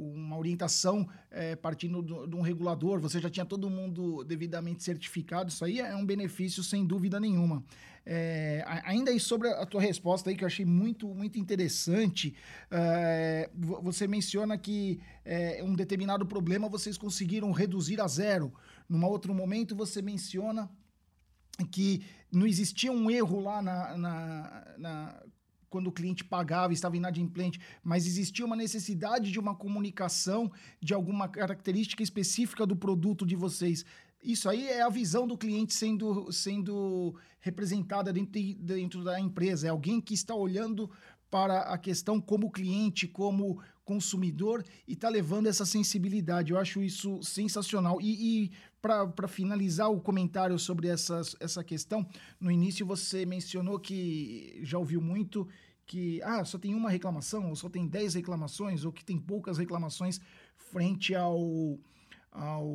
uma 0.00 0.36
orientação 0.36 1.08
é, 1.30 1.54
partindo 1.54 2.02
de 2.02 2.34
um 2.34 2.40
regulador, 2.40 3.00
você 3.00 3.20
já 3.20 3.28
tinha 3.28 3.46
todo 3.46 3.70
mundo 3.70 4.24
devidamente 4.24 4.82
certificado, 4.82 5.50
isso 5.50 5.64
aí 5.64 5.78
é 5.78 5.94
um 5.94 6.04
benefício 6.04 6.62
sem 6.62 6.86
dúvida 6.86 7.20
nenhuma. 7.20 7.62
É, 8.04 8.39
ainda 8.90 9.10
aí 9.12 9.20
sobre 9.20 9.48
a 9.48 9.64
tua 9.64 9.80
resposta 9.80 10.28
aí, 10.28 10.36
que 10.36 10.42
eu 10.42 10.46
achei 10.46 10.64
muito, 10.64 11.14
muito 11.14 11.38
interessante, 11.38 12.34
é, 12.70 13.48
você 13.54 14.06
menciona 14.06 14.58
que 14.58 15.00
é, 15.24 15.62
um 15.62 15.74
determinado 15.74 16.26
problema 16.26 16.68
vocês 16.68 16.98
conseguiram 16.98 17.52
reduzir 17.52 18.00
a 18.00 18.08
zero. 18.08 18.52
Num 18.88 19.04
outro 19.04 19.32
momento 19.32 19.76
você 19.76 20.02
menciona 20.02 20.68
que 21.70 22.02
não 22.32 22.46
existia 22.46 22.90
um 22.90 23.08
erro 23.10 23.40
lá 23.40 23.62
na, 23.62 23.96
na, 23.96 24.74
na 24.78 25.22
quando 25.68 25.86
o 25.86 25.92
cliente 25.92 26.24
pagava, 26.24 26.72
estava 26.72 26.96
inadimplente, 26.96 27.60
mas 27.82 28.06
existia 28.06 28.44
uma 28.44 28.56
necessidade 28.56 29.30
de 29.30 29.38
uma 29.38 29.54
comunicação 29.54 30.50
de 30.82 30.92
alguma 30.92 31.28
característica 31.28 32.02
específica 32.02 32.66
do 32.66 32.74
produto 32.74 33.24
de 33.24 33.36
vocês. 33.36 33.84
Isso 34.22 34.48
aí 34.48 34.68
é 34.68 34.82
a 34.82 34.88
visão 34.88 35.26
do 35.26 35.36
cliente 35.36 35.72
sendo, 35.72 36.30
sendo 36.30 37.14
representada 37.40 38.12
dentro, 38.12 38.32
de, 38.32 38.54
dentro 38.54 39.04
da 39.04 39.18
empresa. 39.18 39.66
É 39.66 39.70
alguém 39.70 40.00
que 40.00 40.14
está 40.14 40.34
olhando 40.34 40.90
para 41.30 41.60
a 41.60 41.78
questão 41.78 42.20
como 42.20 42.50
cliente, 42.50 43.06
como 43.06 43.62
consumidor 43.84 44.64
e 44.86 44.92
está 44.92 45.08
levando 45.08 45.46
essa 45.46 45.64
sensibilidade. 45.64 46.52
Eu 46.52 46.58
acho 46.58 46.82
isso 46.82 47.22
sensacional. 47.22 48.00
E, 48.00 48.44
e 48.44 48.50
para 48.82 49.28
finalizar 49.28 49.90
o 49.90 50.00
comentário 50.00 50.58
sobre 50.58 50.88
essa, 50.88 51.20
essa 51.38 51.64
questão, 51.64 52.06
no 52.38 52.50
início 52.50 52.84
você 52.84 53.24
mencionou 53.24 53.78
que 53.78 54.60
já 54.62 54.78
ouviu 54.78 55.00
muito 55.00 55.48
que 55.86 56.22
ah, 56.22 56.44
só 56.44 56.56
tem 56.56 56.72
uma 56.72 56.88
reclamação, 56.88 57.48
ou 57.48 57.56
só 57.56 57.68
tem 57.68 57.84
10 57.84 58.14
reclamações, 58.14 58.84
ou 58.84 58.92
que 58.92 59.04
tem 59.04 59.18
poucas 59.18 59.58
reclamações 59.58 60.20
frente 60.56 61.16
ao, 61.16 61.76
ao 62.30 62.66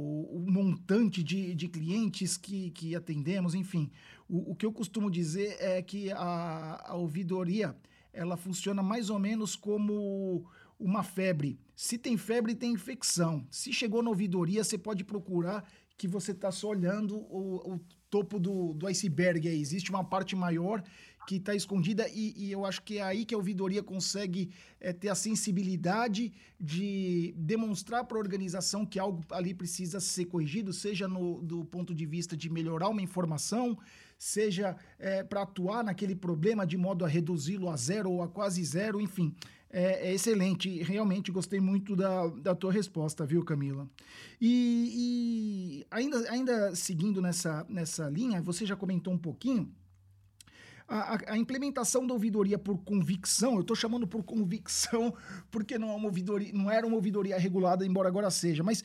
montante 0.48 1.24
de, 1.24 1.56
de 1.56 1.68
clientes 1.68 2.38
que, 2.38 2.72
que 2.72 2.96
atendemos, 2.96 3.56
enfim. 3.56 3.90
O, 4.28 4.52
o 4.52 4.56
que 4.56 4.66
eu 4.66 4.72
costumo 4.72 5.10
dizer 5.10 5.56
é 5.60 5.82
que 5.82 6.12
a, 6.12 6.84
a 6.88 6.96
ouvidoria 6.96 7.76
ela 8.12 8.38
funciona 8.38 8.82
mais 8.82 9.10
ou 9.10 9.20
menos 9.20 9.56
como 9.56 10.46
uma 10.80 11.04
febre. 11.04 11.60
Se 11.76 11.98
tem 11.98 12.18
febre, 12.18 12.56
tem 12.56 12.74
infecção. 12.74 13.46
Se 13.50 13.72
chegou 13.72 14.02
na 14.02 14.10
ouvidoria, 14.10 14.64
você 14.64 14.78
pode 14.78 15.04
procurar 15.04 15.70
que 15.98 16.08
você 16.08 16.32
está 16.32 16.52
só 16.52 16.70
olhando 16.70 17.18
o, 17.18 17.76
o 17.76 17.80
topo 18.10 18.40
do, 18.40 18.74
do 18.74 18.88
iceberg 18.88 19.48
aí. 19.48 19.60
Existe 19.60 19.90
uma 19.90 20.04
parte 20.04 20.36
maior 20.36 20.84
que 21.26 21.36
está 21.36 21.56
escondida 21.56 22.08
e, 22.10 22.34
e, 22.38 22.52
eu 22.52 22.66
acho 22.66 22.82
que 22.84 22.98
é 22.98 23.02
aí 23.02 23.26
que 23.26 23.34
a 23.34 23.38
ouvidoria 23.38 23.82
consegue 23.82 24.52
é, 24.80 24.94
ter 24.94 25.10
a 25.10 25.16
sensibilidade 25.16 26.32
de 26.60 27.34
demonstrar 27.38 28.06
para 28.06 28.18
a 28.18 28.20
organização 28.20 28.86
que 28.86 29.00
algo 29.00 29.24
ali 29.32 29.54
precisa 29.54 30.00
ser 30.00 30.26
corrigido, 30.26 30.72
seja 30.72 31.08
no, 31.08 31.42
do 31.42 31.66
ponto 31.66 31.94
de 31.94 32.06
vista 32.06 32.36
de 32.38 32.50
melhorar 32.50 32.90
uma 32.90 33.02
informação, 33.02 33.78
seja 34.18 34.76
é, 35.00 35.24
para 35.24 35.42
atuar 35.42 35.84
naquele 35.84 36.16
problema 36.16 36.66
de 36.66 36.78
modo 36.78 37.04
a 37.04 37.08
reduzi-lo 37.08 37.70
a 37.70 37.76
zero 37.76 38.12
ou 38.12 38.22
a 38.22 38.28
quase 38.28 38.64
zero, 38.64 39.02
enfim 39.02 39.36
é, 39.76 40.08
é, 40.08 40.14
excelente. 40.14 40.82
Realmente 40.84 41.34
gostei 41.34 41.60
muito 41.60 41.98
da, 41.98 42.28
da 42.28 42.56
tua 42.56 42.72
resposta, 42.72 43.26
viu, 43.26 43.44
Camila? 43.44 43.90
E, 44.40 45.82
e, 45.82 45.86
ainda, 45.92 46.32
ainda 46.32 46.74
seguindo 46.74 47.22
nessa, 47.22 47.66
nessa 47.68 48.10
linha, 48.10 48.42
você 48.42 48.66
já 48.66 48.78
comentou 48.78 49.14
um 49.14 49.18
pouquinho. 49.18 49.70
A, 50.88 51.34
a, 51.34 51.38
implementação 51.38 52.06
da 52.06 52.14
ouvidoria 52.14 52.60
por 52.60 52.78
convicção, 52.78 53.56
eu 53.56 53.62
estou 53.62 53.76
chamando 53.76 54.08
por 54.08 54.24
convicção 54.24 55.14
porque 55.50 55.80
não, 55.80 55.90
é 55.90 55.96
uma 55.96 56.06
ouvidoria, 56.06 56.54
não 56.54 56.70
era 56.70 56.86
uma 56.86 56.96
ouvidoria 56.96 57.38
regulada, 57.38 57.86
embora 57.86 58.08
agora 58.08 58.30
seja, 58.30 58.64
mas 58.64 58.84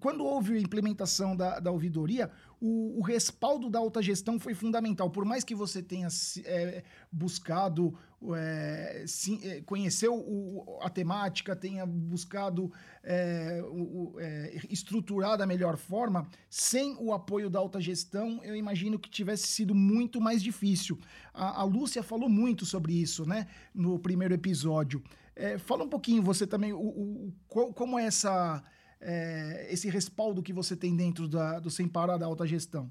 quando 0.00 0.24
houve 0.24 0.56
a 0.56 0.60
implementação 0.60 1.36
da, 1.36 1.60
da 1.60 1.70
ouvidoria, 1.70 2.30
o, 2.60 2.98
o, 2.98 3.02
respaldo 3.02 3.68
da 3.68 3.78
alta 3.78 4.00
gestão 4.00 4.40
foi 4.40 4.54
fundamental. 4.54 5.10
Por 5.10 5.26
mais 5.26 5.44
que 5.44 5.54
você 5.54 5.82
tenha 5.82 6.08
é, 6.44 6.82
buscado 7.12 7.94
é, 8.34 9.04
é, 9.42 9.60
conhecer 9.62 10.08
o, 10.08 10.78
a 10.82 10.90
temática, 10.90 11.54
tenha 11.54 11.84
buscado 11.86 12.72
é, 13.02 13.62
o, 13.64 14.14
é, 14.18 14.56
estruturar 14.70 15.36
da 15.38 15.46
melhor 15.46 15.76
forma, 15.76 16.26
sem 16.48 16.96
o 16.98 17.12
apoio 17.12 17.48
da 17.50 17.58
alta 17.58 17.80
gestão, 17.80 18.40
eu 18.42 18.56
imagino 18.56 18.98
que 18.98 19.08
tivesse 19.08 19.46
sido 19.46 19.74
muito 19.74 20.20
mais 20.20 20.42
difícil. 20.42 20.98
A, 21.32 21.60
a 21.60 21.64
Lúcia 21.64 22.02
falou 22.02 22.28
muito 22.28 22.64
sobre 22.64 22.92
isso 22.92 23.26
né, 23.26 23.46
no 23.74 23.98
primeiro 23.98 24.34
episódio. 24.34 25.02
É, 25.34 25.58
fala 25.58 25.84
um 25.84 25.88
pouquinho 25.88 26.22
você 26.22 26.46
também, 26.46 26.72
o, 26.72 26.78
o, 26.78 27.32
como 27.48 27.98
é 27.98 28.06
essa 28.06 28.64
é, 29.00 29.68
esse 29.70 29.88
respaldo 29.88 30.42
que 30.42 30.52
você 30.52 30.76
tem 30.76 30.96
dentro 30.96 31.28
da, 31.28 31.60
do 31.60 31.70
Sem 31.70 31.88
Parar 31.88 32.16
da 32.16 32.26
Alta 32.26 32.46
Gestão? 32.46 32.90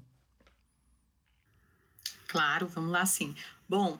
Claro, 2.28 2.66
vamos 2.66 2.90
lá 2.90 3.06
sim. 3.06 3.34
Bom, 3.68 3.98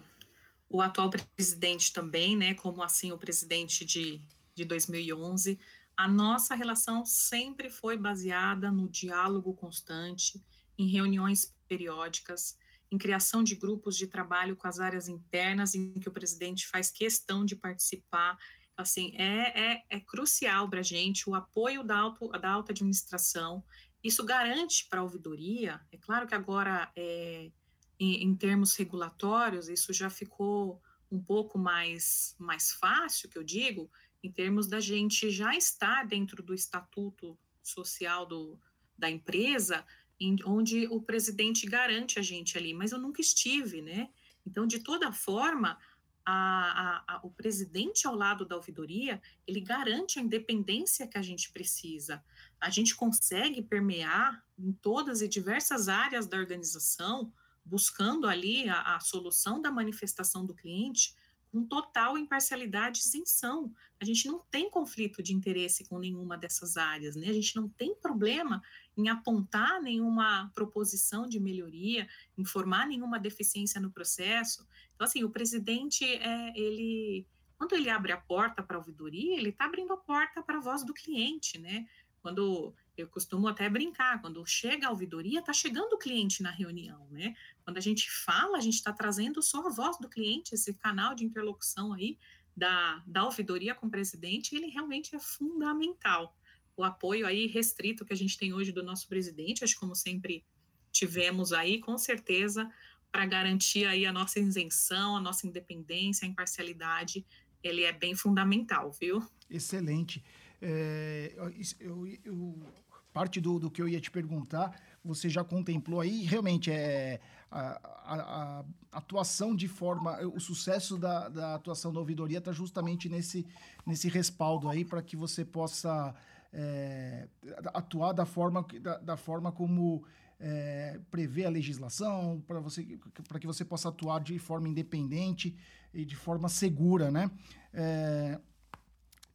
o 0.68 0.80
atual 0.80 1.10
presidente 1.10 1.92
também, 1.92 2.36
né, 2.36 2.54
como 2.54 2.82
assim 2.82 3.12
o 3.12 3.18
presidente 3.18 3.84
de, 3.84 4.20
de 4.54 4.64
2011, 4.64 5.58
a 5.96 6.06
nossa 6.06 6.54
relação 6.54 7.06
sempre 7.06 7.70
foi 7.70 7.96
baseada 7.96 8.70
no 8.70 8.88
diálogo 8.88 9.54
constante, 9.54 10.44
em 10.76 10.86
reuniões 10.86 11.54
periódicas, 11.66 12.58
em 12.90 12.98
criação 12.98 13.42
de 13.42 13.54
grupos 13.54 13.96
de 13.96 14.06
trabalho 14.06 14.56
com 14.56 14.68
as 14.68 14.78
áreas 14.78 15.08
internas, 15.08 15.74
em 15.74 15.94
que 15.94 16.08
o 16.08 16.12
presidente 16.12 16.66
faz 16.66 16.90
questão 16.90 17.44
de 17.44 17.56
participar. 17.56 18.38
Assim, 18.76 19.12
é, 19.16 19.72
é, 19.72 19.84
é 19.88 20.00
crucial 20.00 20.68
para 20.68 20.80
a 20.80 20.82
gente 20.82 21.28
o 21.28 21.34
apoio 21.34 21.82
da, 21.82 21.96
auto, 21.96 22.28
da 22.28 22.50
alta 22.50 22.72
administração. 22.72 23.64
Isso 24.04 24.24
garante 24.24 24.86
para 24.88 25.00
a 25.00 25.02
ouvidoria, 25.02 25.80
é 25.90 25.96
claro 25.96 26.26
que 26.26 26.34
agora, 26.34 26.92
é, 26.94 27.50
em, 27.98 28.24
em, 28.24 28.34
termos 28.34 28.74
regulatórios, 28.74 29.68
isso 29.68 29.92
já 29.92 30.10
ficou 30.10 30.82
um 31.10 31.22
pouco 31.22 31.58
mais, 31.58 32.34
mais 32.38 32.72
fácil, 32.72 33.28
que 33.28 33.38
eu 33.38 33.44
digo, 33.44 33.90
em 34.22 34.30
termos 34.30 34.66
da 34.66 34.80
gente 34.80 35.30
já 35.30 35.54
estar 35.54 36.04
dentro 36.06 36.42
do 36.42 36.54
estatuto 36.54 37.38
social 37.62 38.26
do, 38.26 38.58
da 38.98 39.10
empresa, 39.10 39.84
em, 40.18 40.36
onde 40.44 40.86
o 40.88 41.00
presidente 41.00 41.66
garante 41.66 42.18
a 42.18 42.22
gente 42.22 42.56
ali, 42.56 42.74
mas 42.74 42.92
eu 42.92 42.98
nunca 42.98 43.20
estive, 43.20 43.82
né? 43.82 44.08
Então, 44.44 44.66
de 44.66 44.80
toda 44.80 45.12
forma, 45.12 45.78
a, 46.26 47.04
a, 47.06 47.14
a, 47.14 47.20
o 47.22 47.30
presidente 47.30 48.06
ao 48.06 48.14
lado 48.14 48.44
da 48.44 48.56
ouvidoria, 48.56 49.22
ele 49.46 49.60
garante 49.60 50.18
a 50.18 50.22
independência 50.22 51.06
que 51.06 51.16
a 51.16 51.22
gente 51.22 51.52
precisa. 51.52 52.22
A 52.60 52.68
gente 52.68 52.96
consegue 52.96 53.62
permear 53.62 54.44
em 54.58 54.72
todas 54.72 55.22
e 55.22 55.28
diversas 55.28 55.88
áreas 55.88 56.26
da 56.26 56.36
organização, 56.36 57.32
buscando 57.66 58.28
ali 58.28 58.68
a, 58.68 58.96
a 58.96 59.00
solução 59.00 59.60
da 59.60 59.70
manifestação 59.70 60.46
do 60.46 60.54
cliente 60.54 61.14
com 61.50 61.64
total 61.64 62.18
imparcialidade 62.18 63.00
e 63.00 63.02
isenção. 63.02 63.72
A 64.00 64.04
gente 64.04 64.26
não 64.26 64.40
tem 64.50 64.70
conflito 64.70 65.22
de 65.22 65.32
interesse 65.32 65.84
com 65.84 65.98
nenhuma 65.98 66.36
dessas 66.36 66.76
áreas, 66.76 67.16
né? 67.16 67.28
A 67.28 67.32
gente 67.32 67.56
não 67.56 67.68
tem 67.68 67.94
problema 67.94 68.62
em 68.96 69.08
apontar 69.08 69.80
nenhuma 69.80 70.50
proposição 70.54 71.26
de 71.26 71.40
melhoria, 71.40 72.06
informar 72.36 72.86
nenhuma 72.86 73.18
deficiência 73.18 73.80
no 73.80 73.90
processo. 73.90 74.66
Então, 74.94 75.06
assim, 75.06 75.24
o 75.24 75.30
presidente, 75.30 76.04
é, 76.04 76.52
ele, 76.58 77.26
quando 77.56 77.74
ele 77.74 77.88
abre 77.88 78.12
a 78.12 78.20
porta 78.20 78.62
para 78.62 78.76
a 78.76 78.80
ouvidoria, 78.80 79.36
ele 79.36 79.48
está 79.48 79.64
abrindo 79.64 79.92
a 79.92 79.96
porta 79.96 80.42
para 80.42 80.58
a 80.58 80.60
voz 80.60 80.84
do 80.84 80.92
cliente, 80.92 81.58
né? 81.58 81.86
Quando 82.20 82.74
eu 82.96 83.08
costumo 83.08 83.48
até 83.48 83.68
brincar, 83.68 84.20
quando 84.20 84.44
chega 84.46 84.86
a 84.86 84.90
ouvidoria, 84.90 85.40
está 85.40 85.52
chegando 85.52 85.92
o 85.92 85.98
cliente 85.98 86.42
na 86.42 86.50
reunião, 86.50 87.06
né? 87.10 87.34
Quando 87.64 87.76
a 87.76 87.80
gente 87.80 88.10
fala, 88.10 88.56
a 88.56 88.60
gente 88.60 88.74
está 88.74 88.92
trazendo 88.92 89.42
só 89.42 89.66
a 89.66 89.70
voz 89.70 89.98
do 89.98 90.08
cliente, 90.08 90.54
esse 90.54 90.72
canal 90.74 91.14
de 91.14 91.24
interlocução 91.24 91.92
aí 91.92 92.18
da, 92.56 93.02
da 93.06 93.24
ouvidoria 93.24 93.74
com 93.74 93.86
o 93.86 93.90
presidente, 93.90 94.56
ele 94.56 94.68
realmente 94.68 95.14
é 95.14 95.18
fundamental 95.18 96.34
o 96.76 96.84
apoio 96.84 97.26
aí 97.26 97.46
restrito 97.46 98.04
que 98.04 98.12
a 98.12 98.16
gente 98.16 98.36
tem 98.36 98.52
hoje 98.52 98.70
do 98.70 98.82
nosso 98.82 99.08
presidente, 99.08 99.64
acho 99.64 99.74
que 99.74 99.80
como 99.80 99.94
sempre 99.94 100.44
tivemos 100.92 101.52
aí, 101.52 101.80
com 101.80 101.96
certeza, 101.96 102.70
para 103.10 103.24
garantir 103.24 103.86
aí 103.86 104.04
a 104.04 104.12
nossa 104.12 104.38
isenção, 104.38 105.16
a 105.16 105.20
nossa 105.20 105.46
independência, 105.46 106.26
a 106.26 106.28
imparcialidade, 106.28 107.24
ele 107.62 107.82
é 107.82 107.92
bem 107.92 108.14
fundamental, 108.14 108.92
viu? 108.92 109.22
Excelente. 109.48 110.22
É, 110.60 111.32
eu, 111.36 111.52
eu, 111.80 112.18
eu, 112.24 112.74
parte 113.16 113.40
do, 113.40 113.58
do 113.58 113.70
que 113.70 113.80
eu 113.80 113.88
ia 113.88 113.98
te 113.98 114.10
perguntar, 114.10 114.78
você 115.02 115.26
já 115.26 115.42
contemplou 115.42 116.02
aí, 116.02 116.24
realmente 116.24 116.70
é 116.70 117.18
a, 117.50 117.80
a, 118.04 118.60
a 118.60 118.64
atuação 118.92 119.56
de 119.56 119.66
forma, 119.66 120.20
o 120.26 120.38
sucesso 120.38 120.98
da, 120.98 121.30
da 121.30 121.54
atuação 121.54 121.90
da 121.94 121.98
ouvidoria 121.98 122.36
está 122.36 122.52
justamente 122.52 123.08
nesse, 123.08 123.46
nesse 123.86 124.10
respaldo 124.10 124.68
aí 124.68 124.84
para 124.84 125.00
que 125.00 125.16
você 125.16 125.46
possa 125.46 126.14
é, 126.52 127.26
atuar 127.72 128.12
da 128.12 128.26
forma, 128.26 128.66
da, 128.82 128.98
da 128.98 129.16
forma 129.16 129.50
como 129.50 130.04
é, 130.38 131.00
prevê 131.10 131.46
a 131.46 131.50
legislação, 131.50 132.44
para 132.46 132.60
você, 132.60 132.98
para 133.26 133.38
que 133.38 133.46
você 133.46 133.64
possa 133.64 133.88
atuar 133.88 134.20
de 134.20 134.38
forma 134.38 134.68
independente 134.68 135.56
e 135.94 136.04
de 136.04 136.16
forma 136.16 136.50
segura, 136.50 137.10
né? 137.10 137.30
É, 137.72 138.38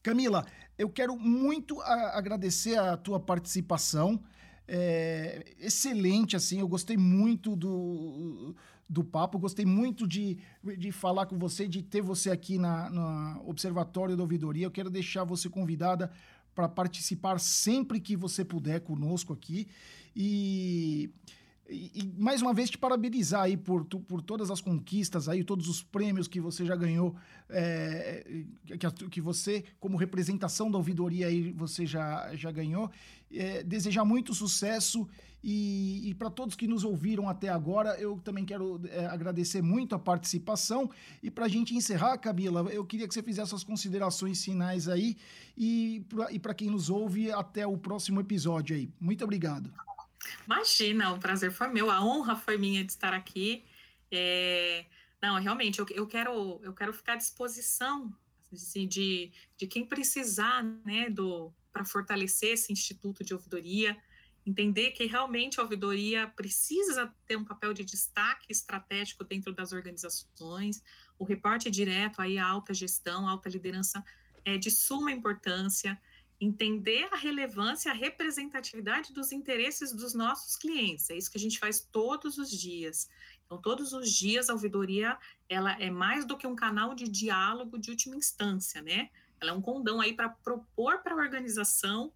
Camila, 0.04 0.46
eu 0.78 0.90
quero 0.90 1.18
muito 1.18 1.80
a, 1.82 2.18
agradecer 2.18 2.78
a 2.78 2.98
tua 2.98 3.20
participação. 3.20 4.22
É, 4.68 5.54
excelente, 5.60 6.36
assim, 6.36 6.60
eu 6.60 6.68
gostei 6.68 6.98
muito 6.98 7.56
do, 7.56 8.56
do 8.90 9.04
papo, 9.04 9.38
gostei 9.38 9.66
muito 9.66 10.08
de, 10.08 10.38
de 10.78 10.92
falar 10.92 11.26
com 11.26 11.38
você, 11.38 11.68
de 11.68 11.84
ter 11.84 12.02
você 12.02 12.32
aqui 12.32 12.58
na, 12.58 12.90
no 12.90 13.50
Observatório 13.50 14.16
da 14.16 14.24
Ouvidoria. 14.24 14.66
Eu 14.66 14.72
quero 14.72 14.90
deixar 14.90 15.24
você 15.24 15.50
convidada 15.50 16.12
para 16.56 16.68
participar 16.68 17.40
sempre 17.40 18.00
que 18.00 18.16
você 18.16 18.44
puder 18.44 18.82
conosco 18.82 19.34
aqui. 19.34 19.68
E, 20.16 21.10
e, 21.72 22.14
mais 22.18 22.42
uma 22.42 22.54
vez 22.54 22.70
te 22.70 22.78
parabenizar 22.78 23.44
aí 23.44 23.56
por, 23.56 23.86
por 23.86 24.22
todas 24.22 24.52
as 24.52 24.60
conquistas 24.60 25.30
aí, 25.30 25.44
todos 25.44 25.70
os 25.70 25.82
prêmios 25.82 26.28
que 26.28 26.42
você 26.42 26.66
já 26.66 26.76
ganhou, 26.76 27.16
é, 27.50 28.44
que, 28.66 29.10
que 29.10 29.22
você, 29.22 29.64
como 29.80 29.98
representação 29.98 30.70
da 30.70 30.78
ouvidoria 30.78 31.28
aí, 31.28 31.52
você 31.54 31.86
já, 31.86 32.36
já 32.36 32.52
ganhou. 32.52 32.92
É, 33.34 33.64
desejar 33.64 34.04
muito 34.04 34.34
sucesso 34.34 35.08
e, 35.44 36.10
e 36.10 36.14
para 36.14 36.30
todos 36.30 36.56
que 36.56 36.68
nos 36.68 36.84
ouviram 36.84 37.28
até 37.28 37.50
agora, 37.50 38.00
eu 38.00 38.20
também 38.20 38.46
quero 38.46 38.82
é, 38.90 39.06
agradecer 39.06 39.62
muito 39.62 39.96
a 39.96 40.00
participação. 40.00 40.90
E 41.24 41.32
para 41.32 41.46
a 41.46 41.50
gente 41.50 41.76
encerrar, 41.76 42.18
Camila, 42.18 42.62
eu 42.72 42.86
queria 42.86 43.08
que 43.08 43.14
você 43.14 43.24
fizesse 43.24 43.50
suas 43.50 43.64
considerações 43.64 44.44
finais 44.44 44.88
aí. 44.88 45.18
E 45.58 46.06
para 46.42 46.54
quem 46.54 46.70
nos 46.70 46.90
ouve, 46.90 47.32
até 47.32 47.66
o 47.66 47.78
próximo 47.78 48.20
episódio 48.20 48.76
aí. 48.76 48.90
Muito 49.00 49.24
obrigado. 49.24 49.72
Imagina, 50.46 51.14
o 51.14 51.20
prazer 51.20 51.52
foi 51.52 51.68
meu, 51.70 51.90
a 51.90 52.04
honra 52.04 52.36
foi 52.36 52.58
minha 52.58 52.84
de 52.84 52.92
estar 52.92 53.14
aqui. 53.14 53.64
É... 54.12 54.86
Não, 55.22 55.40
realmente, 55.40 55.80
eu, 55.80 55.86
eu, 55.92 56.08
quero, 56.08 56.60
eu 56.64 56.74
quero 56.74 56.94
ficar 56.94 57.14
à 57.14 57.18
disposição 57.18 58.14
assim, 58.52 58.88
de, 58.88 59.32
de 59.58 59.68
quem 59.68 59.86
precisar 59.86 60.64
né, 60.86 61.08
para 61.72 61.86
fortalecer 61.86 62.54
esse 62.54 62.74
instituto 62.74 63.24
de 63.24 63.34
ouvidoria 63.34 63.96
entender 64.46 64.92
que 64.92 65.06
realmente 65.06 65.60
a 65.60 65.64
ouvidoria 65.64 66.28
precisa 66.28 67.14
ter 67.28 67.36
um 67.36 67.46
papel 67.46 67.74
de 67.74 67.84
destaque 67.84 68.48
estratégico 68.50 69.24
dentro 69.24 69.54
das 69.54 69.72
organizações, 69.72 70.84
o 71.18 71.24
reporte 71.24 71.70
direto 71.70 72.22
aí 72.22 72.38
à 72.38 72.48
alta 72.48 72.74
gestão, 72.74 73.28
alta 73.28 73.50
liderança 73.50 74.04
é 74.44 74.58
de 74.58 74.72
suma 74.72 75.12
importância, 75.12 76.00
entender 76.42 77.08
a 77.12 77.16
relevância, 77.16 77.92
a 77.92 77.96
representatividade 77.96 79.14
dos 79.14 79.32
interesses 79.32 79.94
dos 79.94 80.16
nossos 80.16 80.56
clientes, 80.56 81.08
é 81.12 81.16
isso 81.16 81.30
que 81.30 81.38
a 81.38 81.42
gente 81.42 81.60
faz 81.60 81.80
todos 81.80 82.40
os 82.40 82.50
dias. 82.50 83.08
Então, 83.46 83.62
todos 83.62 83.94
os 83.94 84.12
dias 84.12 84.50
a 84.50 84.54
ouvidoria, 84.54 85.18
ela 85.48 85.74
é 85.80 85.92
mais 85.92 86.26
do 86.26 86.36
que 86.36 86.48
um 86.48 86.56
canal 86.56 86.96
de 86.96 87.08
diálogo 87.08 87.78
de 87.78 87.92
última 87.92 88.16
instância, 88.16 88.82
né? 88.82 89.10
Ela 89.40 89.52
é 89.52 89.54
um 89.54 89.62
condão 89.62 90.02
aí 90.02 90.14
para 90.14 90.30
propor 90.30 91.04
para 91.04 91.14
a 91.14 91.18
organização 91.18 92.12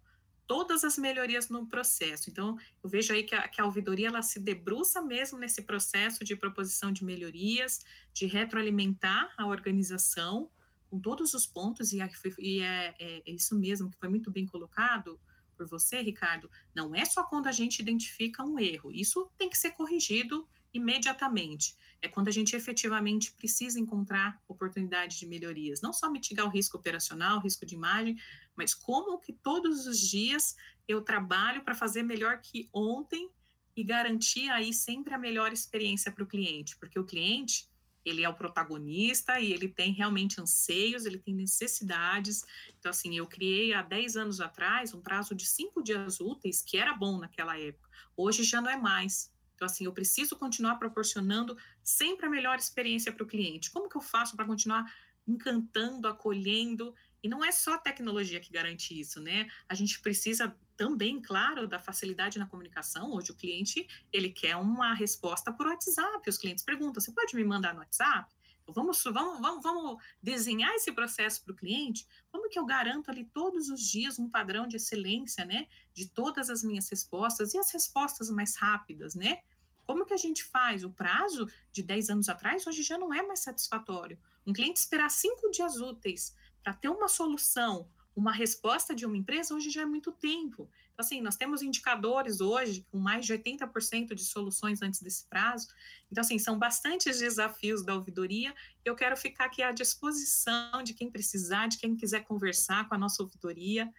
todas 0.46 0.82
as 0.84 0.96
melhorias 0.96 1.48
no 1.48 1.66
processo. 1.66 2.30
Então, 2.30 2.56
eu 2.82 2.88
vejo 2.88 3.12
aí 3.12 3.22
que 3.22 3.34
a, 3.34 3.46
que 3.48 3.60
a 3.60 3.64
ouvidoria 3.64 4.08
ela 4.08 4.22
se 4.22 4.40
debruça 4.40 5.02
mesmo 5.02 5.38
nesse 5.38 5.62
processo 5.62 6.24
de 6.24 6.34
proposição 6.34 6.90
de 6.90 7.04
melhorias, 7.04 7.84
de 8.12 8.26
retroalimentar 8.26 9.32
a 9.36 9.46
organização 9.46 10.48
com 10.90 10.98
todos 11.00 11.34
os 11.34 11.46
pontos, 11.46 11.92
e, 11.92 11.98
e 12.38 12.60
é, 12.60 12.94
é, 12.98 13.22
é, 13.26 13.30
isso 13.30 13.58
mesmo 13.58 13.90
que 13.90 13.98
foi 13.98 14.08
muito 14.08 14.30
bem 14.30 14.46
colocado 14.46 15.20
por 15.56 15.66
você, 15.66 16.00
Ricardo. 16.00 16.50
Não 16.74 16.94
é 16.94 17.04
só 17.04 17.24
quando 17.24 17.46
a 17.46 17.52
gente 17.52 17.80
identifica 17.80 18.44
um 18.44 18.58
erro, 18.58 18.92
isso 18.92 19.30
tem 19.38 19.48
que 19.48 19.58
ser 19.58 19.72
corrigido 19.72 20.46
imediatamente. 20.72 21.74
É 22.02 22.08
quando 22.08 22.28
a 22.28 22.30
gente 22.30 22.54
efetivamente 22.54 23.32
precisa 23.32 23.80
encontrar 23.80 24.40
oportunidades 24.46 25.18
de 25.18 25.26
melhorias, 25.26 25.80
não 25.80 25.92
só 25.92 26.10
mitigar 26.10 26.46
o 26.46 26.50
risco 26.50 26.76
operacional, 26.76 27.38
o 27.38 27.40
risco 27.40 27.64
de 27.64 27.74
imagem, 27.74 28.16
mas 28.54 28.74
como 28.74 29.18
que 29.18 29.32
todos 29.32 29.86
os 29.86 29.98
dias 29.98 30.54
eu 30.86 31.00
trabalho 31.00 31.64
para 31.64 31.74
fazer 31.74 32.02
melhor 32.02 32.40
que 32.40 32.68
ontem 32.72 33.30
e 33.74 33.82
garantir 33.82 34.48
aí 34.50 34.72
sempre 34.72 35.14
a 35.14 35.18
melhor 35.18 35.52
experiência 35.52 36.12
para 36.12 36.24
o 36.24 36.26
cliente, 36.26 36.76
porque 36.76 36.98
o 36.98 37.04
cliente 37.04 37.68
ele 38.06 38.22
é 38.22 38.28
o 38.28 38.34
protagonista 38.34 39.40
e 39.40 39.52
ele 39.52 39.68
tem 39.68 39.92
realmente 39.92 40.40
anseios, 40.40 41.04
ele 41.04 41.18
tem 41.18 41.34
necessidades. 41.34 42.44
Então, 42.78 42.88
assim, 42.88 43.18
eu 43.18 43.26
criei 43.26 43.74
há 43.74 43.82
10 43.82 44.16
anos 44.16 44.40
atrás 44.40 44.94
um 44.94 45.00
prazo 45.00 45.34
de 45.34 45.44
cinco 45.44 45.82
dias 45.82 46.20
úteis, 46.20 46.62
que 46.62 46.78
era 46.78 46.94
bom 46.94 47.18
naquela 47.18 47.58
época. 47.58 47.90
Hoje 48.16 48.44
já 48.44 48.60
não 48.60 48.70
é 48.70 48.76
mais. 48.76 49.30
Então, 49.56 49.66
assim, 49.66 49.84
eu 49.86 49.92
preciso 49.92 50.36
continuar 50.36 50.76
proporcionando 50.76 51.58
sempre 51.82 52.26
a 52.26 52.30
melhor 52.30 52.58
experiência 52.58 53.10
para 53.10 53.24
o 53.24 53.26
cliente. 53.26 53.70
Como 53.72 53.88
que 53.88 53.96
eu 53.96 54.02
faço 54.02 54.36
para 54.36 54.46
continuar 54.46 54.84
encantando, 55.26 56.06
acolhendo? 56.06 56.94
E 57.22 57.28
não 57.28 57.44
é 57.44 57.50
só 57.50 57.76
tecnologia 57.76 58.38
que 58.38 58.52
garante 58.52 58.98
isso, 58.98 59.20
né? 59.20 59.48
A 59.68 59.74
gente 59.74 59.98
precisa 60.00 60.56
também, 60.76 61.20
claro, 61.20 61.66
da 61.66 61.80
facilidade 61.80 62.38
na 62.38 62.46
comunicação. 62.46 63.12
Hoje 63.12 63.32
o 63.32 63.34
cliente, 63.34 63.86
ele 64.12 64.30
quer 64.30 64.56
uma 64.56 64.94
resposta 64.94 65.52
por 65.52 65.66
WhatsApp. 65.66 66.28
Os 66.28 66.38
clientes 66.38 66.64
perguntam, 66.64 67.00
você 67.00 67.12
pode 67.12 67.34
me 67.34 67.44
mandar 67.44 67.72
no 67.74 67.80
WhatsApp? 67.80 68.32
Então, 68.62 68.74
vamos, 68.74 69.02
vamos, 69.04 69.40
vamos, 69.40 69.62
vamos 69.62 70.02
desenhar 70.20 70.74
esse 70.74 70.90
processo 70.92 71.42
para 71.42 71.52
o 71.52 71.56
cliente? 71.56 72.06
Como 72.30 72.48
que 72.48 72.58
eu 72.58 72.66
garanto 72.66 73.10
ali 73.10 73.24
todos 73.24 73.68
os 73.68 73.80
dias 73.80 74.18
um 74.18 74.28
padrão 74.28 74.66
de 74.66 74.76
excelência, 74.76 75.44
né? 75.44 75.68
De 75.94 76.08
todas 76.08 76.50
as 76.50 76.62
minhas 76.64 76.88
respostas 76.88 77.54
e 77.54 77.58
as 77.58 77.70
respostas 77.70 78.28
mais 78.28 78.56
rápidas, 78.56 79.14
né? 79.14 79.40
Como 79.84 80.04
que 80.04 80.12
a 80.12 80.18
gente 80.18 80.42
faz? 80.42 80.82
O 80.82 80.90
prazo 80.90 81.48
de 81.70 81.80
10 81.80 82.10
anos 82.10 82.28
atrás 82.28 82.66
hoje 82.66 82.82
já 82.82 82.98
não 82.98 83.14
é 83.14 83.22
mais 83.22 83.40
satisfatório. 83.40 84.18
Um 84.44 84.52
cliente 84.52 84.80
esperar 84.80 85.10
cinco 85.10 85.48
dias 85.50 85.76
úteis 85.76 86.34
para 86.60 86.74
ter 86.74 86.88
uma 86.88 87.06
solução 87.06 87.88
uma 88.16 88.32
resposta 88.32 88.94
de 88.94 89.04
uma 89.04 89.16
empresa 89.16 89.54
hoje 89.54 89.68
já 89.68 89.82
é 89.82 89.86
muito 89.86 90.10
tempo. 90.10 90.70
Então, 90.94 91.04
assim, 91.04 91.20
nós 91.20 91.36
temos 91.36 91.60
indicadores 91.60 92.40
hoje 92.40 92.86
com 92.90 92.98
mais 92.98 93.26
de 93.26 93.34
80% 93.34 94.14
de 94.14 94.24
soluções 94.24 94.80
antes 94.80 95.02
desse 95.02 95.26
prazo. 95.26 95.68
Então, 96.10 96.22
assim, 96.22 96.38
são 96.38 96.58
bastantes 96.58 97.18
desafios 97.18 97.84
da 97.84 97.94
ouvidoria. 97.94 98.54
Eu 98.82 98.96
quero 98.96 99.14
ficar 99.18 99.44
aqui 99.44 99.62
à 99.62 99.70
disposição 99.70 100.82
de 100.82 100.94
quem 100.94 101.10
precisar, 101.10 101.66
de 101.66 101.76
quem 101.76 101.94
quiser 101.94 102.24
conversar 102.24 102.88
com 102.88 102.94
a 102.94 102.98
nossa 102.98 103.22
ouvidoria, 103.22 103.92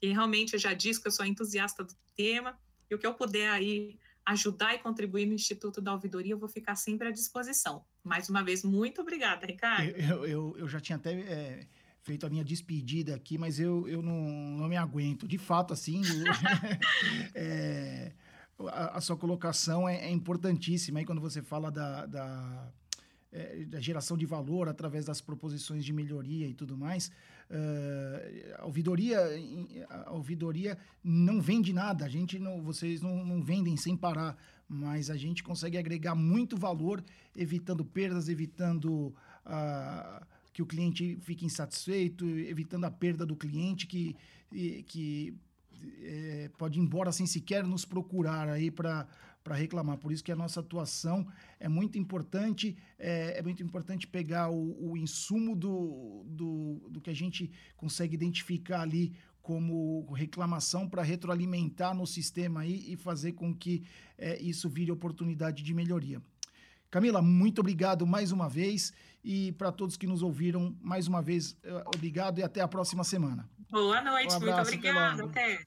que 0.00 0.06
realmente 0.06 0.54
eu 0.54 0.58
já 0.58 0.72
disse 0.72 0.98
que 0.98 1.08
eu 1.08 1.12
sou 1.12 1.26
entusiasta 1.26 1.84
do 1.84 1.94
tema, 2.16 2.58
e 2.90 2.94
o 2.94 2.98
que 2.98 3.06
eu 3.06 3.12
puder 3.12 3.50
aí 3.50 3.98
ajudar 4.24 4.74
e 4.74 4.78
contribuir 4.78 5.26
no 5.26 5.34
Instituto 5.34 5.80
da 5.80 5.92
Ouvidoria, 5.92 6.32
eu 6.32 6.38
vou 6.38 6.48
ficar 6.48 6.76
sempre 6.76 7.08
à 7.08 7.10
disposição. 7.10 7.84
Mais 8.02 8.28
uma 8.30 8.42
vez, 8.42 8.62
muito 8.62 9.00
obrigada, 9.02 9.46
Ricardo. 9.46 9.88
Eu, 9.90 10.24
eu, 10.24 10.56
eu 10.58 10.68
já 10.68 10.80
tinha 10.80 10.96
até... 10.96 11.12
É 11.12 11.77
feito 12.08 12.24
a 12.24 12.30
minha 12.30 12.42
despedida 12.42 13.14
aqui, 13.14 13.36
mas 13.36 13.60
eu, 13.60 13.86
eu 13.86 14.00
não, 14.00 14.18
não 14.60 14.66
me 14.66 14.78
aguento. 14.78 15.28
De 15.28 15.36
fato, 15.36 15.74
assim, 15.74 16.00
é, 17.34 18.12
a, 18.60 18.96
a, 18.96 19.00
sua 19.02 19.14
colocação 19.14 19.86
é, 19.86 20.06
é, 20.06 20.10
importantíssima 20.10 21.00
aí 21.00 21.04
quando 21.04 21.20
você 21.20 21.42
fala 21.42 21.70
da, 21.70 22.06
da, 22.06 22.72
é, 23.30 23.66
da, 23.66 23.78
geração 23.78 24.16
de 24.16 24.24
valor 24.24 24.70
através 24.70 25.04
das 25.04 25.20
proposições 25.20 25.84
de 25.84 25.92
melhoria 25.92 26.46
e 26.48 26.54
tudo 26.54 26.78
mais. 26.78 27.08
Uh, 27.50 28.56
a, 28.58 28.64
ouvidoria, 28.64 29.20
a 30.06 30.12
ouvidoria 30.12 30.78
não 31.04 31.42
vende 31.42 31.74
nada, 31.74 32.06
a 32.06 32.08
gente 32.08 32.38
não, 32.38 32.62
vocês 32.62 33.02
não, 33.02 33.22
não 33.22 33.42
vendem 33.42 33.76
sem 33.76 33.94
parar, 33.94 34.34
mas 34.66 35.10
a 35.10 35.16
gente 35.16 35.42
consegue 35.42 35.76
agregar 35.76 36.14
muito 36.14 36.56
valor, 36.56 37.04
evitando 37.36 37.84
perdas, 37.84 38.30
evitando. 38.30 39.14
Uh, 39.44 40.37
que 40.58 40.62
o 40.62 40.66
cliente 40.66 41.16
fique 41.20 41.46
insatisfeito, 41.46 42.28
evitando 42.28 42.82
a 42.82 42.90
perda 42.90 43.24
do 43.24 43.36
cliente 43.36 43.86
que, 43.86 44.16
que 44.88 45.32
é, 46.02 46.50
pode 46.58 46.80
ir 46.80 46.82
embora 46.82 47.12
sem 47.12 47.28
sequer 47.28 47.62
nos 47.62 47.84
procurar 47.84 48.48
aí 48.48 48.68
para 48.68 49.06
reclamar. 49.52 49.98
Por 49.98 50.10
isso 50.10 50.24
que 50.24 50.32
a 50.32 50.36
nossa 50.36 50.58
atuação 50.58 51.24
é 51.60 51.68
muito 51.68 51.96
importante, 51.96 52.76
é, 52.98 53.38
é 53.38 53.42
muito 53.42 53.62
importante 53.62 54.08
pegar 54.08 54.50
o, 54.50 54.90
o 54.90 54.96
insumo 54.96 55.54
do, 55.54 56.24
do, 56.26 56.88
do, 56.90 57.00
que 57.00 57.10
a 57.10 57.14
gente 57.14 57.48
consegue 57.76 58.16
identificar 58.16 58.80
ali 58.80 59.12
como 59.40 60.10
reclamação 60.12 60.88
para 60.88 61.04
retroalimentar 61.04 61.94
no 61.94 62.04
sistema 62.04 62.62
aí 62.62 62.92
e 62.92 62.96
fazer 62.96 63.34
com 63.34 63.54
que 63.54 63.84
é, 64.18 64.42
isso 64.42 64.68
vire 64.68 64.90
oportunidade 64.90 65.62
de 65.62 65.72
melhoria. 65.72 66.20
Camila, 66.90 67.20
muito 67.20 67.60
obrigado 67.60 68.06
mais 68.06 68.32
uma 68.32 68.48
vez. 68.48 68.94
E 69.24 69.52
para 69.52 69.72
todos 69.72 69.96
que 69.96 70.06
nos 70.06 70.22
ouviram, 70.22 70.76
mais 70.80 71.06
uma 71.06 71.20
vez, 71.20 71.56
eh, 71.62 71.82
obrigado 71.94 72.38
e 72.38 72.42
até 72.42 72.60
a 72.60 72.68
próxima 72.68 73.04
semana. 73.04 73.48
Boa 73.70 74.00
noite, 74.00 74.34
um 74.34 74.40
muito 74.40 74.60
obrigado. 74.60 75.24
Até. 75.24 75.58